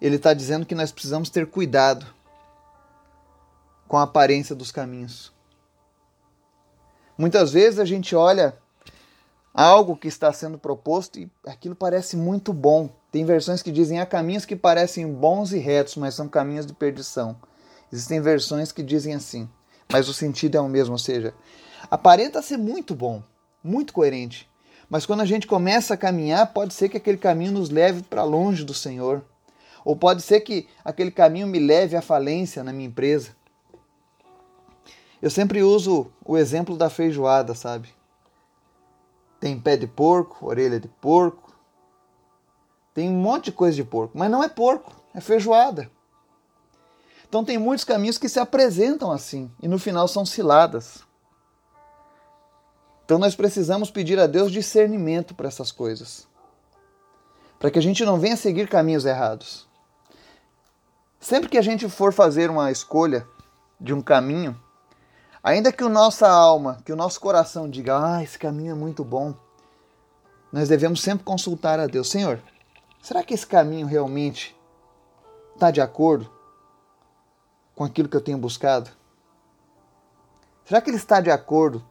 Ele 0.00 0.16
está 0.16 0.34
dizendo 0.34 0.66
que 0.66 0.74
nós 0.74 0.90
precisamos 0.90 1.30
ter 1.30 1.46
cuidado 1.46 2.04
com 3.90 3.96
a 3.96 4.04
aparência 4.04 4.54
dos 4.54 4.70
caminhos. 4.70 5.32
Muitas 7.18 7.50
vezes 7.50 7.80
a 7.80 7.84
gente 7.84 8.14
olha 8.14 8.56
algo 9.52 9.96
que 9.96 10.06
está 10.06 10.32
sendo 10.32 10.56
proposto 10.56 11.18
e 11.18 11.28
aquilo 11.44 11.74
parece 11.74 12.16
muito 12.16 12.52
bom. 12.52 12.88
Tem 13.10 13.24
versões 13.24 13.62
que 13.62 13.72
dizem 13.72 13.98
há 13.98 14.06
caminhos 14.06 14.44
que 14.44 14.54
parecem 14.54 15.12
bons 15.12 15.50
e 15.50 15.58
retos, 15.58 15.96
mas 15.96 16.14
são 16.14 16.28
caminhos 16.28 16.66
de 16.66 16.72
perdição. 16.72 17.34
Existem 17.92 18.20
versões 18.20 18.70
que 18.70 18.80
dizem 18.80 19.12
assim, 19.12 19.50
mas 19.90 20.08
o 20.08 20.14
sentido 20.14 20.56
é 20.56 20.60
o 20.60 20.68
mesmo, 20.68 20.92
ou 20.92 20.98
seja, 20.98 21.34
aparenta 21.90 22.40
ser 22.42 22.58
muito 22.58 22.94
bom, 22.94 23.20
muito 23.60 23.92
coerente, 23.92 24.48
mas 24.88 25.04
quando 25.04 25.22
a 25.22 25.26
gente 25.26 25.48
começa 25.48 25.94
a 25.94 25.96
caminhar, 25.96 26.52
pode 26.52 26.74
ser 26.74 26.88
que 26.88 26.96
aquele 26.96 27.18
caminho 27.18 27.50
nos 27.50 27.70
leve 27.70 28.04
para 28.04 28.22
longe 28.22 28.62
do 28.62 28.72
Senhor, 28.72 29.24
ou 29.84 29.96
pode 29.96 30.22
ser 30.22 30.42
que 30.42 30.68
aquele 30.84 31.10
caminho 31.10 31.48
me 31.48 31.58
leve 31.58 31.96
à 31.96 32.00
falência 32.00 32.62
na 32.62 32.72
minha 32.72 32.86
empresa. 32.86 33.39
Eu 35.20 35.30
sempre 35.30 35.62
uso 35.62 36.10
o 36.24 36.36
exemplo 36.36 36.76
da 36.76 36.88
feijoada, 36.88 37.54
sabe? 37.54 37.94
Tem 39.38 39.58
pé 39.58 39.76
de 39.76 39.86
porco, 39.86 40.46
orelha 40.46 40.80
de 40.80 40.88
porco, 40.88 41.54
tem 42.94 43.08
um 43.08 43.20
monte 43.20 43.46
de 43.46 43.52
coisa 43.52 43.76
de 43.76 43.84
porco, 43.84 44.16
mas 44.16 44.30
não 44.30 44.42
é 44.42 44.48
porco, 44.48 44.92
é 45.14 45.20
feijoada. 45.20 45.90
Então 47.28 47.44
tem 47.44 47.58
muitos 47.58 47.84
caminhos 47.84 48.18
que 48.18 48.28
se 48.28 48.40
apresentam 48.40 49.12
assim 49.12 49.50
e 49.62 49.68
no 49.68 49.78
final 49.78 50.08
são 50.08 50.26
ciladas. 50.26 51.04
Então 53.04 53.18
nós 53.18 53.34
precisamos 53.34 53.90
pedir 53.90 54.18
a 54.18 54.26
Deus 54.26 54.50
discernimento 54.50 55.34
para 55.34 55.48
essas 55.48 55.70
coisas. 55.70 56.26
Para 57.58 57.70
que 57.70 57.78
a 57.78 57.82
gente 57.82 58.04
não 58.04 58.18
venha 58.18 58.36
seguir 58.36 58.68
caminhos 58.68 59.04
errados. 59.04 59.68
Sempre 61.20 61.48
que 61.50 61.58
a 61.58 61.62
gente 61.62 61.88
for 61.88 62.12
fazer 62.12 62.50
uma 62.50 62.70
escolha 62.70 63.26
de 63.80 63.92
um 63.92 64.00
caminho, 64.00 64.60
ainda 65.42 65.72
que 65.72 65.84
o 65.84 65.88
nossa 65.88 66.28
alma, 66.28 66.78
que 66.84 66.92
o 66.92 66.96
nosso 66.96 67.20
coração 67.20 67.68
diga: 67.68 67.98
"Ah, 67.98 68.22
esse 68.22 68.38
caminho 68.38 68.72
é 68.72 68.74
muito 68.74 69.04
bom", 69.04 69.34
nós 70.52 70.68
devemos 70.68 71.00
sempre 71.00 71.24
consultar 71.24 71.78
a 71.78 71.86
Deus, 71.86 72.10
Senhor, 72.10 72.40
será 73.00 73.22
que 73.22 73.34
esse 73.34 73.46
caminho 73.46 73.86
realmente 73.86 74.56
está 75.54 75.70
de 75.70 75.80
acordo 75.80 76.30
com 77.74 77.84
aquilo 77.84 78.08
que 78.08 78.16
eu 78.16 78.20
tenho 78.20 78.38
buscado? 78.38 78.90
Será 80.64 80.80
que 80.80 80.90
ele 80.90 80.96
está 80.96 81.20
de 81.20 81.30
acordo 81.30 81.84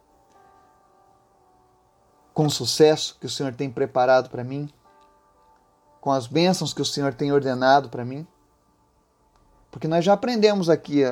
com 2.32 2.46
o 2.46 2.50
sucesso 2.50 3.16
que 3.20 3.26
o 3.26 3.30
Senhor 3.30 3.54
tem 3.54 3.70
preparado 3.70 4.30
para 4.30 4.42
mim? 4.44 4.72
Com 6.00 6.10
as 6.10 6.26
bênçãos 6.26 6.72
que 6.72 6.80
o 6.80 6.84
Senhor 6.84 7.12
tem 7.12 7.30
ordenado 7.32 7.90
para 7.90 8.04
mim? 8.04 8.26
Porque 9.70 9.86
nós 9.86 10.04
já 10.04 10.14
aprendemos 10.14 10.70
aqui 10.70 11.04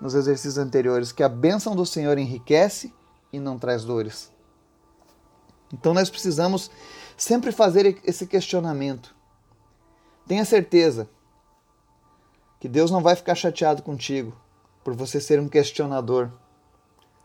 nos 0.00 0.14
exercícios 0.14 0.58
anteriores 0.58 1.12
que 1.12 1.22
a 1.22 1.28
bênção 1.28 1.74
do 1.74 1.86
Senhor 1.86 2.18
enriquece 2.18 2.92
e 3.32 3.38
não 3.38 3.58
traz 3.58 3.84
dores. 3.84 4.30
Então 5.72 5.92
nós 5.92 6.10
precisamos 6.10 6.70
sempre 7.16 7.50
fazer 7.50 8.00
esse 8.04 8.26
questionamento. 8.26 9.14
Tenha 10.26 10.44
certeza 10.44 11.08
que 12.60 12.68
Deus 12.68 12.90
não 12.90 13.02
vai 13.02 13.16
ficar 13.16 13.34
chateado 13.34 13.82
contigo 13.82 14.36
por 14.82 14.94
você 14.94 15.20
ser 15.20 15.40
um 15.40 15.48
questionador, 15.48 16.30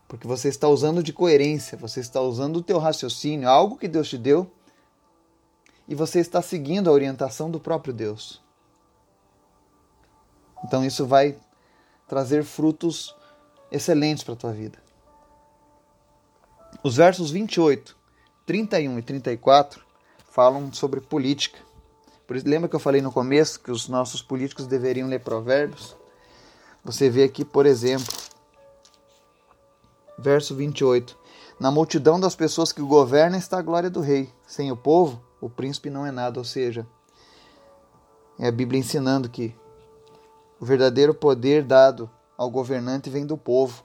porque 0.08 0.26
você 0.26 0.48
está 0.48 0.68
usando 0.68 1.02
de 1.02 1.12
coerência, 1.12 1.78
você 1.78 2.00
está 2.00 2.20
usando 2.20 2.56
o 2.56 2.62
teu 2.62 2.78
raciocínio, 2.78 3.48
algo 3.48 3.76
que 3.76 3.88
Deus 3.88 4.08
te 4.08 4.18
deu, 4.18 4.50
e 5.88 5.94
você 5.94 6.20
está 6.20 6.42
seguindo 6.42 6.88
a 6.88 6.92
orientação 6.92 7.50
do 7.50 7.60
próprio 7.60 7.94
Deus. 7.94 8.42
Então 10.64 10.84
isso 10.84 11.06
vai 11.06 11.38
trazer 12.12 12.44
frutos 12.44 13.16
excelentes 13.70 14.22
para 14.22 14.34
a 14.34 14.36
tua 14.36 14.52
vida. 14.52 14.78
Os 16.84 16.94
versos 16.94 17.30
28, 17.30 17.96
31 18.44 18.98
e 18.98 19.02
34 19.02 19.82
falam 20.30 20.70
sobre 20.74 21.00
política. 21.00 21.58
Por 22.26 22.36
isso, 22.36 22.46
lembra 22.46 22.68
que 22.68 22.76
eu 22.76 22.80
falei 22.80 23.00
no 23.00 23.10
começo 23.10 23.58
que 23.58 23.70
os 23.70 23.88
nossos 23.88 24.20
políticos 24.20 24.66
deveriam 24.66 25.08
ler 25.08 25.20
provérbios? 25.20 25.96
Você 26.84 27.08
vê 27.08 27.24
aqui, 27.24 27.46
por 27.46 27.64
exemplo, 27.64 28.14
verso 30.18 30.54
28. 30.54 31.16
Na 31.58 31.70
multidão 31.70 32.20
das 32.20 32.36
pessoas 32.36 32.72
que 32.72 32.82
governam 32.82 33.38
está 33.38 33.58
a 33.58 33.62
glória 33.62 33.88
do 33.88 34.02
rei. 34.02 34.30
Sem 34.46 34.70
o 34.70 34.76
povo, 34.76 35.24
o 35.40 35.48
príncipe 35.48 35.88
não 35.88 36.04
é 36.04 36.10
nada. 36.10 36.38
Ou 36.38 36.44
seja, 36.44 36.86
é 38.38 38.48
a 38.48 38.52
Bíblia 38.52 38.78
ensinando 38.80 39.30
que 39.30 39.56
o 40.62 40.64
verdadeiro 40.64 41.12
poder 41.12 41.64
dado 41.64 42.08
ao 42.38 42.48
governante 42.48 43.10
vem 43.10 43.26
do 43.26 43.36
povo. 43.36 43.82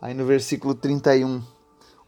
Aí 0.00 0.14
no 0.14 0.24
versículo 0.24 0.76
31. 0.76 1.42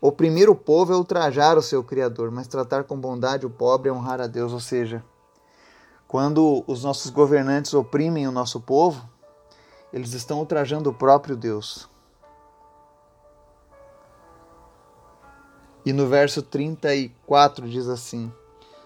Oprimir 0.01 0.49
o 0.49 0.55
povo 0.55 0.93
é 0.93 0.97
ultrajar 0.97 1.59
o 1.59 1.63
seu 1.63 1.83
Criador, 1.83 2.31
mas 2.31 2.47
tratar 2.47 2.85
com 2.85 2.97
bondade 2.97 3.45
o 3.45 3.51
pobre 3.51 3.89
é 3.89 3.93
honrar 3.93 4.21
a 4.21 4.29
Deus. 4.29 4.53
Ou 4.53 4.61
seja, 4.61 5.05
quando 6.07 6.63
os 6.69 6.85
nossos 6.85 7.11
governantes 7.11 7.75
oprimem 7.75 8.29
o 8.29 8.33
nosso 8.33 8.61
povo, 8.61 9.11
eles 9.93 10.13
estão 10.13 10.39
ultrajando 10.39 10.91
o 10.91 10.95
próprio 10.95 11.37
Deus. 11.37 11.89
E 15.85 15.93
no 15.93 16.07
verso 16.07 16.43
34 16.43 17.69
diz 17.69 17.89
assim: 17.89 18.33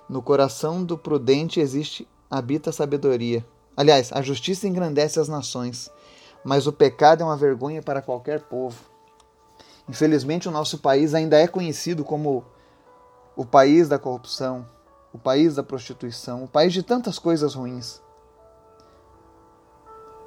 No 0.09 0.23
coração 0.23 0.83
do 0.83 0.97
prudente 0.97 1.61
existe 1.61 2.09
habita 2.31 2.71
a 2.71 2.73
sabedoria. 2.73 3.45
Aliás, 3.77 4.13
a 4.13 4.21
justiça 4.21 4.69
engrandece 4.69 5.19
as 5.19 5.29
nações, 5.29 5.91
mas 6.45 6.67
o 6.67 6.73
pecado 6.73 7.23
é 7.23 7.25
uma 7.25 7.37
vergonha 7.37 7.83
para 7.83 8.03
qualquer 8.03 8.41
povo. 8.41 8.79
Infelizmente, 9.89 10.49
o 10.49 10.53
nosso 10.53 10.79
país 10.79 11.15
ainda 11.15 11.39
é 11.39 11.47
conhecido 11.47 12.05
como 12.05 12.45
o 13.35 13.45
país 13.45 13.89
da 13.89 13.99
corrupção, 13.99 14.67
o 15.13 15.19
país 15.19 15.55
da 15.55 15.63
prostituição, 15.63 16.45
o 16.45 16.49
país 16.49 16.73
de 16.73 16.83
tantas 16.83 17.19
coisas 17.19 17.55
ruins. 17.55 18.01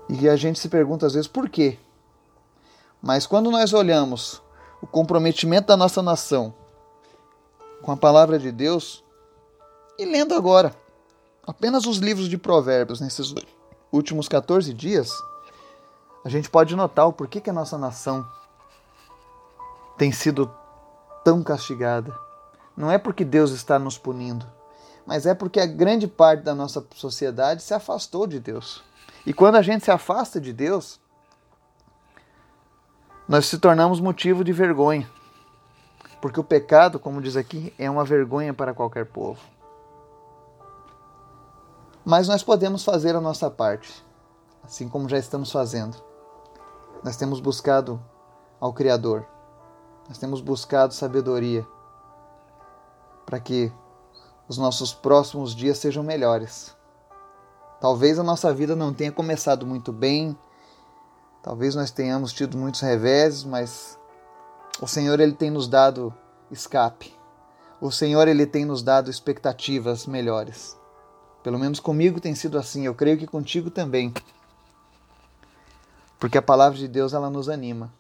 E 0.10 0.28
a 0.30 0.36
gente 0.36 0.60
se 0.60 0.70
pergunta 0.70 1.06
às 1.06 1.14
vezes 1.14 1.28
por 1.28 1.50
quê. 1.50 1.80
Mas 3.02 3.26
quando 3.28 3.52
nós 3.52 3.74
olhamos 3.74 4.42
o 4.82 4.88
comprometimento 4.88 5.68
da 5.68 5.78
nossa 5.78 6.02
nação 6.02 6.54
com 7.82 7.92
a 7.92 7.98
palavra 7.98 8.40
de 8.40 8.52
Deus, 8.52 9.04
e 9.98 10.06
lendo 10.06 10.34
agora 10.34 10.76
apenas 11.46 11.86
os 11.86 11.98
livros 11.98 12.28
de 12.28 12.38
Provérbios 12.38 13.00
nesses 13.00 13.34
últimos 13.92 14.28
14 14.28 14.74
dias, 14.74 15.12
a 16.24 16.30
gente 16.30 16.50
pode 16.50 16.76
notar 16.76 17.08
o 17.08 17.14
porquê 17.14 17.40
que 17.40 17.50
a 17.50 17.54
nossa 17.54 17.78
nação 17.78 18.28
tem 19.98 20.12
sido 20.12 20.52
tão 21.24 21.44
castigada. 21.44 22.14
Não 22.76 22.92
é 22.92 22.98
porque 22.98 23.24
Deus 23.24 23.52
está 23.52 23.80
nos 23.80 23.98
punindo, 23.98 24.46
mas 25.06 25.26
é 25.26 25.34
porque 25.34 25.60
a 25.60 25.66
grande 25.66 26.08
parte 26.08 26.44
da 26.44 26.56
nossa 26.56 26.86
sociedade 26.96 27.64
se 27.64 27.74
afastou 27.74 28.28
de 28.28 28.40
Deus. 28.40 28.84
E 29.26 29.34
quando 29.34 29.56
a 29.56 29.62
gente 29.62 29.86
se 29.86 29.92
afasta 29.92 30.42
de 30.42 30.52
Deus, 30.52 31.00
nós 33.28 33.46
se 33.46 33.58
tornamos 33.58 34.00
motivo 34.00 34.44
de 34.44 34.52
vergonha. 34.52 35.10
Porque 36.22 36.40
o 36.40 36.44
pecado, 36.44 37.00
como 37.00 37.22
diz 37.22 37.36
aqui, 37.36 37.74
é 37.78 37.90
uma 37.90 38.04
vergonha 38.04 38.54
para 38.54 38.74
qualquer 38.74 39.06
povo. 39.06 39.40
Mas 42.06 42.28
nós 42.28 42.44
podemos 42.44 42.84
fazer 42.84 43.16
a 43.16 43.22
nossa 43.22 43.50
parte, 43.50 44.06
assim 44.64 44.88
como 44.88 45.10
já 45.10 45.18
estamos 45.18 45.52
fazendo. 45.52 45.98
Nós 47.04 47.18
temos 47.18 47.40
buscado 47.40 48.00
ao 48.60 48.72
Criador 48.72 49.26
nós 50.08 50.18
temos 50.18 50.40
buscado 50.40 50.94
sabedoria 50.94 51.66
para 53.26 53.40
que 53.40 53.72
os 54.48 54.58
nossos 54.58 54.94
próximos 54.94 55.56
dias 55.56 55.80
sejam 55.80 56.04
melhores. 56.04 56.76
Talvez 57.82 58.20
a 58.20 58.24
nossa 58.24 58.54
vida 58.54 58.76
não 58.76 58.94
tenha 58.94 59.12
começado 59.12 59.66
muito 59.66 59.92
bem, 59.92 60.38
talvez 61.42 61.74
nós 61.74 61.90
tenhamos 61.90 62.32
tido 62.32 62.56
muitos 62.56 62.82
reveses, 62.82 63.44
mas 63.44 64.00
o 64.80 64.88
Senhor 64.88 65.20
ele 65.20 65.34
tem 65.34 65.50
nos 65.50 65.68
dado 65.68 66.14
escape. 66.52 67.14
O 67.82 67.92
Senhor 67.92 68.28
ele 68.28 68.46
tem 68.46 68.64
nos 68.64 68.84
dado 68.84 69.10
expectativas 69.10 70.06
melhores. 70.06 70.78
Pelo 71.46 71.60
menos 71.60 71.80
comigo 71.80 72.20
tem 72.20 72.34
sido 72.34 72.58
assim, 72.58 72.88
eu 72.88 72.96
creio 72.96 73.20
que 73.20 73.28
contigo 73.28 73.70
também. 73.70 74.12
Porque 76.20 76.40
a 76.40 76.42
palavra 76.42 76.76
de 76.76 76.88
Deus 76.88 77.14
ela 77.14 77.30
nos 77.30 77.48
anima 77.50 77.94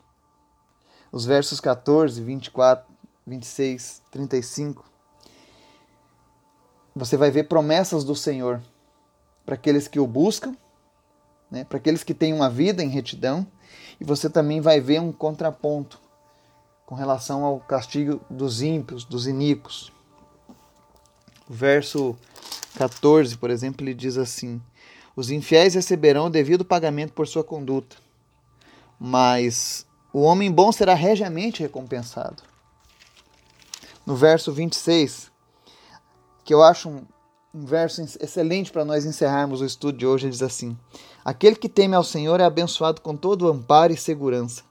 os 1.11 1.25
versos 1.25 1.59
14, 1.59 2.23
24, 2.23 2.91
26, 3.23 4.01
35, 4.09 4.83
você 6.95 7.15
vai 7.15 7.29
ver 7.29 7.43
promessas 7.43 8.03
do 8.03 8.15
Senhor 8.15 8.59
para 9.45 9.53
aqueles 9.53 9.87
que 9.87 9.99
o 9.99 10.07
buscam, 10.07 10.57
né, 11.51 11.65
para 11.65 11.77
aqueles 11.77 12.03
que 12.03 12.15
têm 12.15 12.33
uma 12.33 12.49
vida 12.49 12.83
em 12.83 12.89
retidão, 12.89 13.45
e 14.01 14.03
você 14.03 14.27
também 14.27 14.59
vai 14.59 14.81
ver 14.81 14.99
um 14.99 15.11
contraponto 15.11 16.01
com 16.83 16.95
relação 16.95 17.45
ao 17.45 17.59
castigo 17.59 18.19
dos 18.27 18.63
ímpios, 18.63 19.05
dos 19.05 19.27
iníquos. 19.27 19.93
Verso 21.47 22.17
14, 22.75 23.37
por 23.37 23.49
exemplo, 23.49 23.85
ele 23.85 23.93
diz 23.93 24.17
assim: 24.17 24.61
Os 25.15 25.31
infiéis 25.31 25.73
receberão 25.73 26.27
o 26.27 26.29
devido 26.29 26.65
pagamento 26.65 27.13
por 27.13 27.27
sua 27.27 27.43
conduta, 27.43 27.95
mas 28.99 29.85
o 30.13 30.21
homem 30.21 30.51
bom 30.51 30.71
será 30.71 30.93
regiamente 30.93 31.61
recompensado. 31.61 32.43
No 34.05 34.15
verso 34.15 34.51
26, 34.51 35.31
que 36.43 36.53
eu 36.53 36.61
acho 36.61 36.89
um, 36.89 37.05
um 37.53 37.65
verso 37.65 38.01
excelente 38.01 38.71
para 38.71 38.85
nós 38.85 39.05
encerrarmos 39.05 39.61
o 39.61 39.65
estudo 39.65 39.97
de 39.97 40.05
hoje, 40.05 40.25
ele 40.25 40.31
diz 40.31 40.43
assim: 40.43 40.77
Aquele 41.23 41.55
que 41.55 41.69
teme 41.69 41.95
ao 41.95 42.03
Senhor 42.03 42.39
é 42.39 42.43
abençoado 42.43 43.01
com 43.01 43.15
todo 43.15 43.43
o 43.43 43.51
amparo 43.51 43.93
e 43.93 43.97
segurança, 43.97 44.63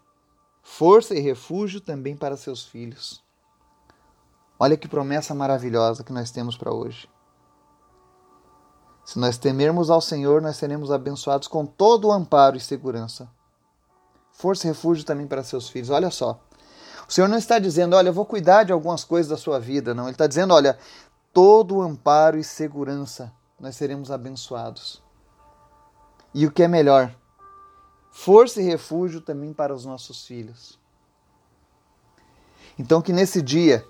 força 0.62 1.14
e 1.14 1.20
refúgio 1.20 1.80
também 1.80 2.16
para 2.16 2.36
seus 2.36 2.64
filhos. 2.64 3.24
Olha 4.58 4.76
que 4.76 4.86
promessa 4.86 5.34
maravilhosa 5.34 6.04
que 6.04 6.12
nós 6.12 6.30
temos 6.30 6.56
para 6.56 6.72
hoje. 6.72 7.08
Se 9.04 9.18
nós 9.18 9.36
temermos 9.36 9.90
ao 9.90 10.00
Senhor, 10.00 10.40
nós 10.40 10.56
seremos 10.56 10.90
abençoados 10.90 11.46
com 11.46 11.66
todo 11.66 12.08
o 12.08 12.12
amparo 12.12 12.56
e 12.56 12.60
segurança. 12.60 13.28
Força 14.32 14.66
e 14.66 14.70
refúgio 14.70 15.04
também 15.04 15.26
para 15.26 15.44
seus 15.44 15.68
filhos. 15.68 15.90
Olha 15.90 16.10
só. 16.10 16.40
O 17.06 17.12
Senhor 17.12 17.28
não 17.28 17.36
está 17.36 17.58
dizendo, 17.58 17.94
olha, 17.94 18.08
eu 18.08 18.14
vou 18.14 18.24
cuidar 18.24 18.64
de 18.64 18.72
algumas 18.72 19.04
coisas 19.04 19.28
da 19.28 19.36
sua 19.36 19.60
vida, 19.60 19.94
não. 19.94 20.04
Ele 20.04 20.12
está 20.12 20.26
dizendo, 20.26 20.54
olha, 20.54 20.78
todo 21.32 21.76
o 21.76 21.82
amparo 21.82 22.38
e 22.38 22.44
segurança 22.44 23.30
nós 23.60 23.76
seremos 23.76 24.10
abençoados. 24.10 25.02
E 26.32 26.46
o 26.46 26.50
que 26.50 26.62
é 26.62 26.68
melhor, 26.68 27.14
força 28.10 28.60
e 28.60 28.64
refúgio 28.64 29.20
também 29.20 29.52
para 29.52 29.74
os 29.74 29.84
nossos 29.84 30.26
filhos. 30.26 30.78
Então, 32.78 33.02
que 33.02 33.12
nesse 33.12 33.40
dia 33.40 33.86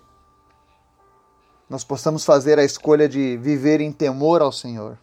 nós 1.71 1.85
possamos 1.85 2.25
fazer 2.25 2.59
a 2.59 2.65
escolha 2.65 3.09
de 3.09 3.37
viver 3.39 3.81
em 3.81 3.91
temor 3.91 4.43
ao 4.43 4.53
Senhor. 4.53 4.99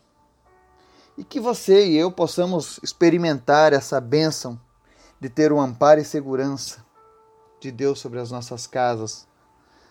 E 1.22 1.24
que 1.24 1.40
você 1.40 1.86
e 1.86 1.96
eu 1.96 2.12
possamos 2.12 2.80
experimentar 2.82 3.74
essa 3.74 4.02
bênção 4.02 4.60
de 5.20 5.30
ter 5.30 5.54
o 5.54 5.60
amparo 5.60 6.02
e 6.02 6.04
segurança 6.04 6.84
de 7.60 7.72
Deus 7.72 8.00
sobre 8.00 8.20
as 8.20 8.32
nossas 8.32 8.66
casas, 8.66 9.28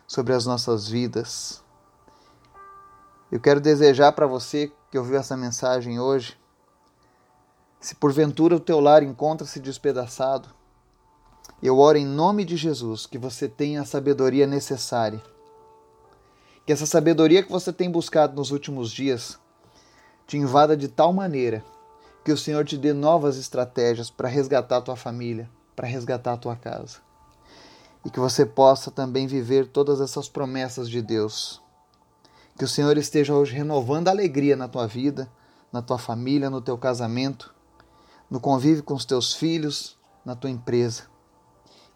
sobre 0.08 0.34
as 0.34 0.44
nossas 0.44 0.88
vidas. 0.88 1.62
Eu 3.30 3.38
quero 3.38 3.60
desejar 3.60 4.10
para 4.10 4.26
você 4.26 4.72
que 4.90 4.98
ouviu 4.98 5.16
essa 5.16 5.36
mensagem 5.36 6.00
hoje, 6.00 6.36
se 7.78 7.94
porventura 7.94 8.56
o 8.56 8.60
teu 8.60 8.80
lar 8.80 9.04
encontra-se 9.04 9.60
despedaçado, 9.60 10.48
eu 11.62 11.78
oro 11.78 11.96
em 11.96 12.04
nome 12.04 12.44
de 12.44 12.56
Jesus 12.56 13.06
que 13.06 13.18
você 13.18 13.48
tenha 13.48 13.82
a 13.82 13.86
sabedoria 13.86 14.48
necessária. 14.48 15.22
Que 16.66 16.72
essa 16.72 16.86
sabedoria 16.86 17.40
que 17.40 17.52
você 17.52 17.72
tem 17.72 17.88
buscado 17.88 18.34
nos 18.34 18.50
últimos 18.50 18.90
dias 18.90 19.38
te 20.30 20.36
invada 20.36 20.76
de 20.76 20.86
tal 20.86 21.12
maneira 21.12 21.64
que 22.24 22.30
o 22.30 22.36
Senhor 22.36 22.64
te 22.64 22.78
dê 22.78 22.92
novas 22.92 23.36
estratégias 23.36 24.10
para 24.10 24.28
resgatar 24.28 24.76
a 24.76 24.80
tua 24.80 24.94
família, 24.94 25.50
para 25.74 25.88
resgatar 25.88 26.34
a 26.34 26.36
tua 26.36 26.54
casa. 26.54 26.98
E 28.04 28.10
que 28.10 28.20
você 28.20 28.46
possa 28.46 28.92
também 28.92 29.26
viver 29.26 29.66
todas 29.66 30.00
essas 30.00 30.28
promessas 30.28 30.88
de 30.88 31.02
Deus 31.02 31.60
que 32.56 32.64
o 32.64 32.68
Senhor 32.68 32.96
esteja 32.96 33.34
hoje 33.34 33.54
renovando 33.54 34.06
a 34.06 34.12
alegria 34.12 34.54
na 34.54 34.68
tua 34.68 34.86
vida, 34.86 35.28
na 35.72 35.82
tua 35.82 35.98
família, 35.98 36.48
no 36.48 36.60
teu 36.60 36.78
casamento, 36.78 37.52
no 38.30 38.38
convívio 38.38 38.84
com 38.84 38.94
os 38.94 39.04
teus 39.04 39.34
filhos, 39.34 39.98
na 40.24 40.36
tua 40.36 40.50
empresa. 40.50 41.04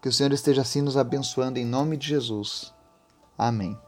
Que 0.02 0.08
o 0.08 0.12
Senhor 0.12 0.32
esteja 0.32 0.62
assim 0.62 0.82
nos 0.82 0.96
abençoando 0.96 1.58
em 1.58 1.64
nome 1.64 1.96
de 1.96 2.08
Jesus. 2.08 2.72
Amém. 3.38 3.78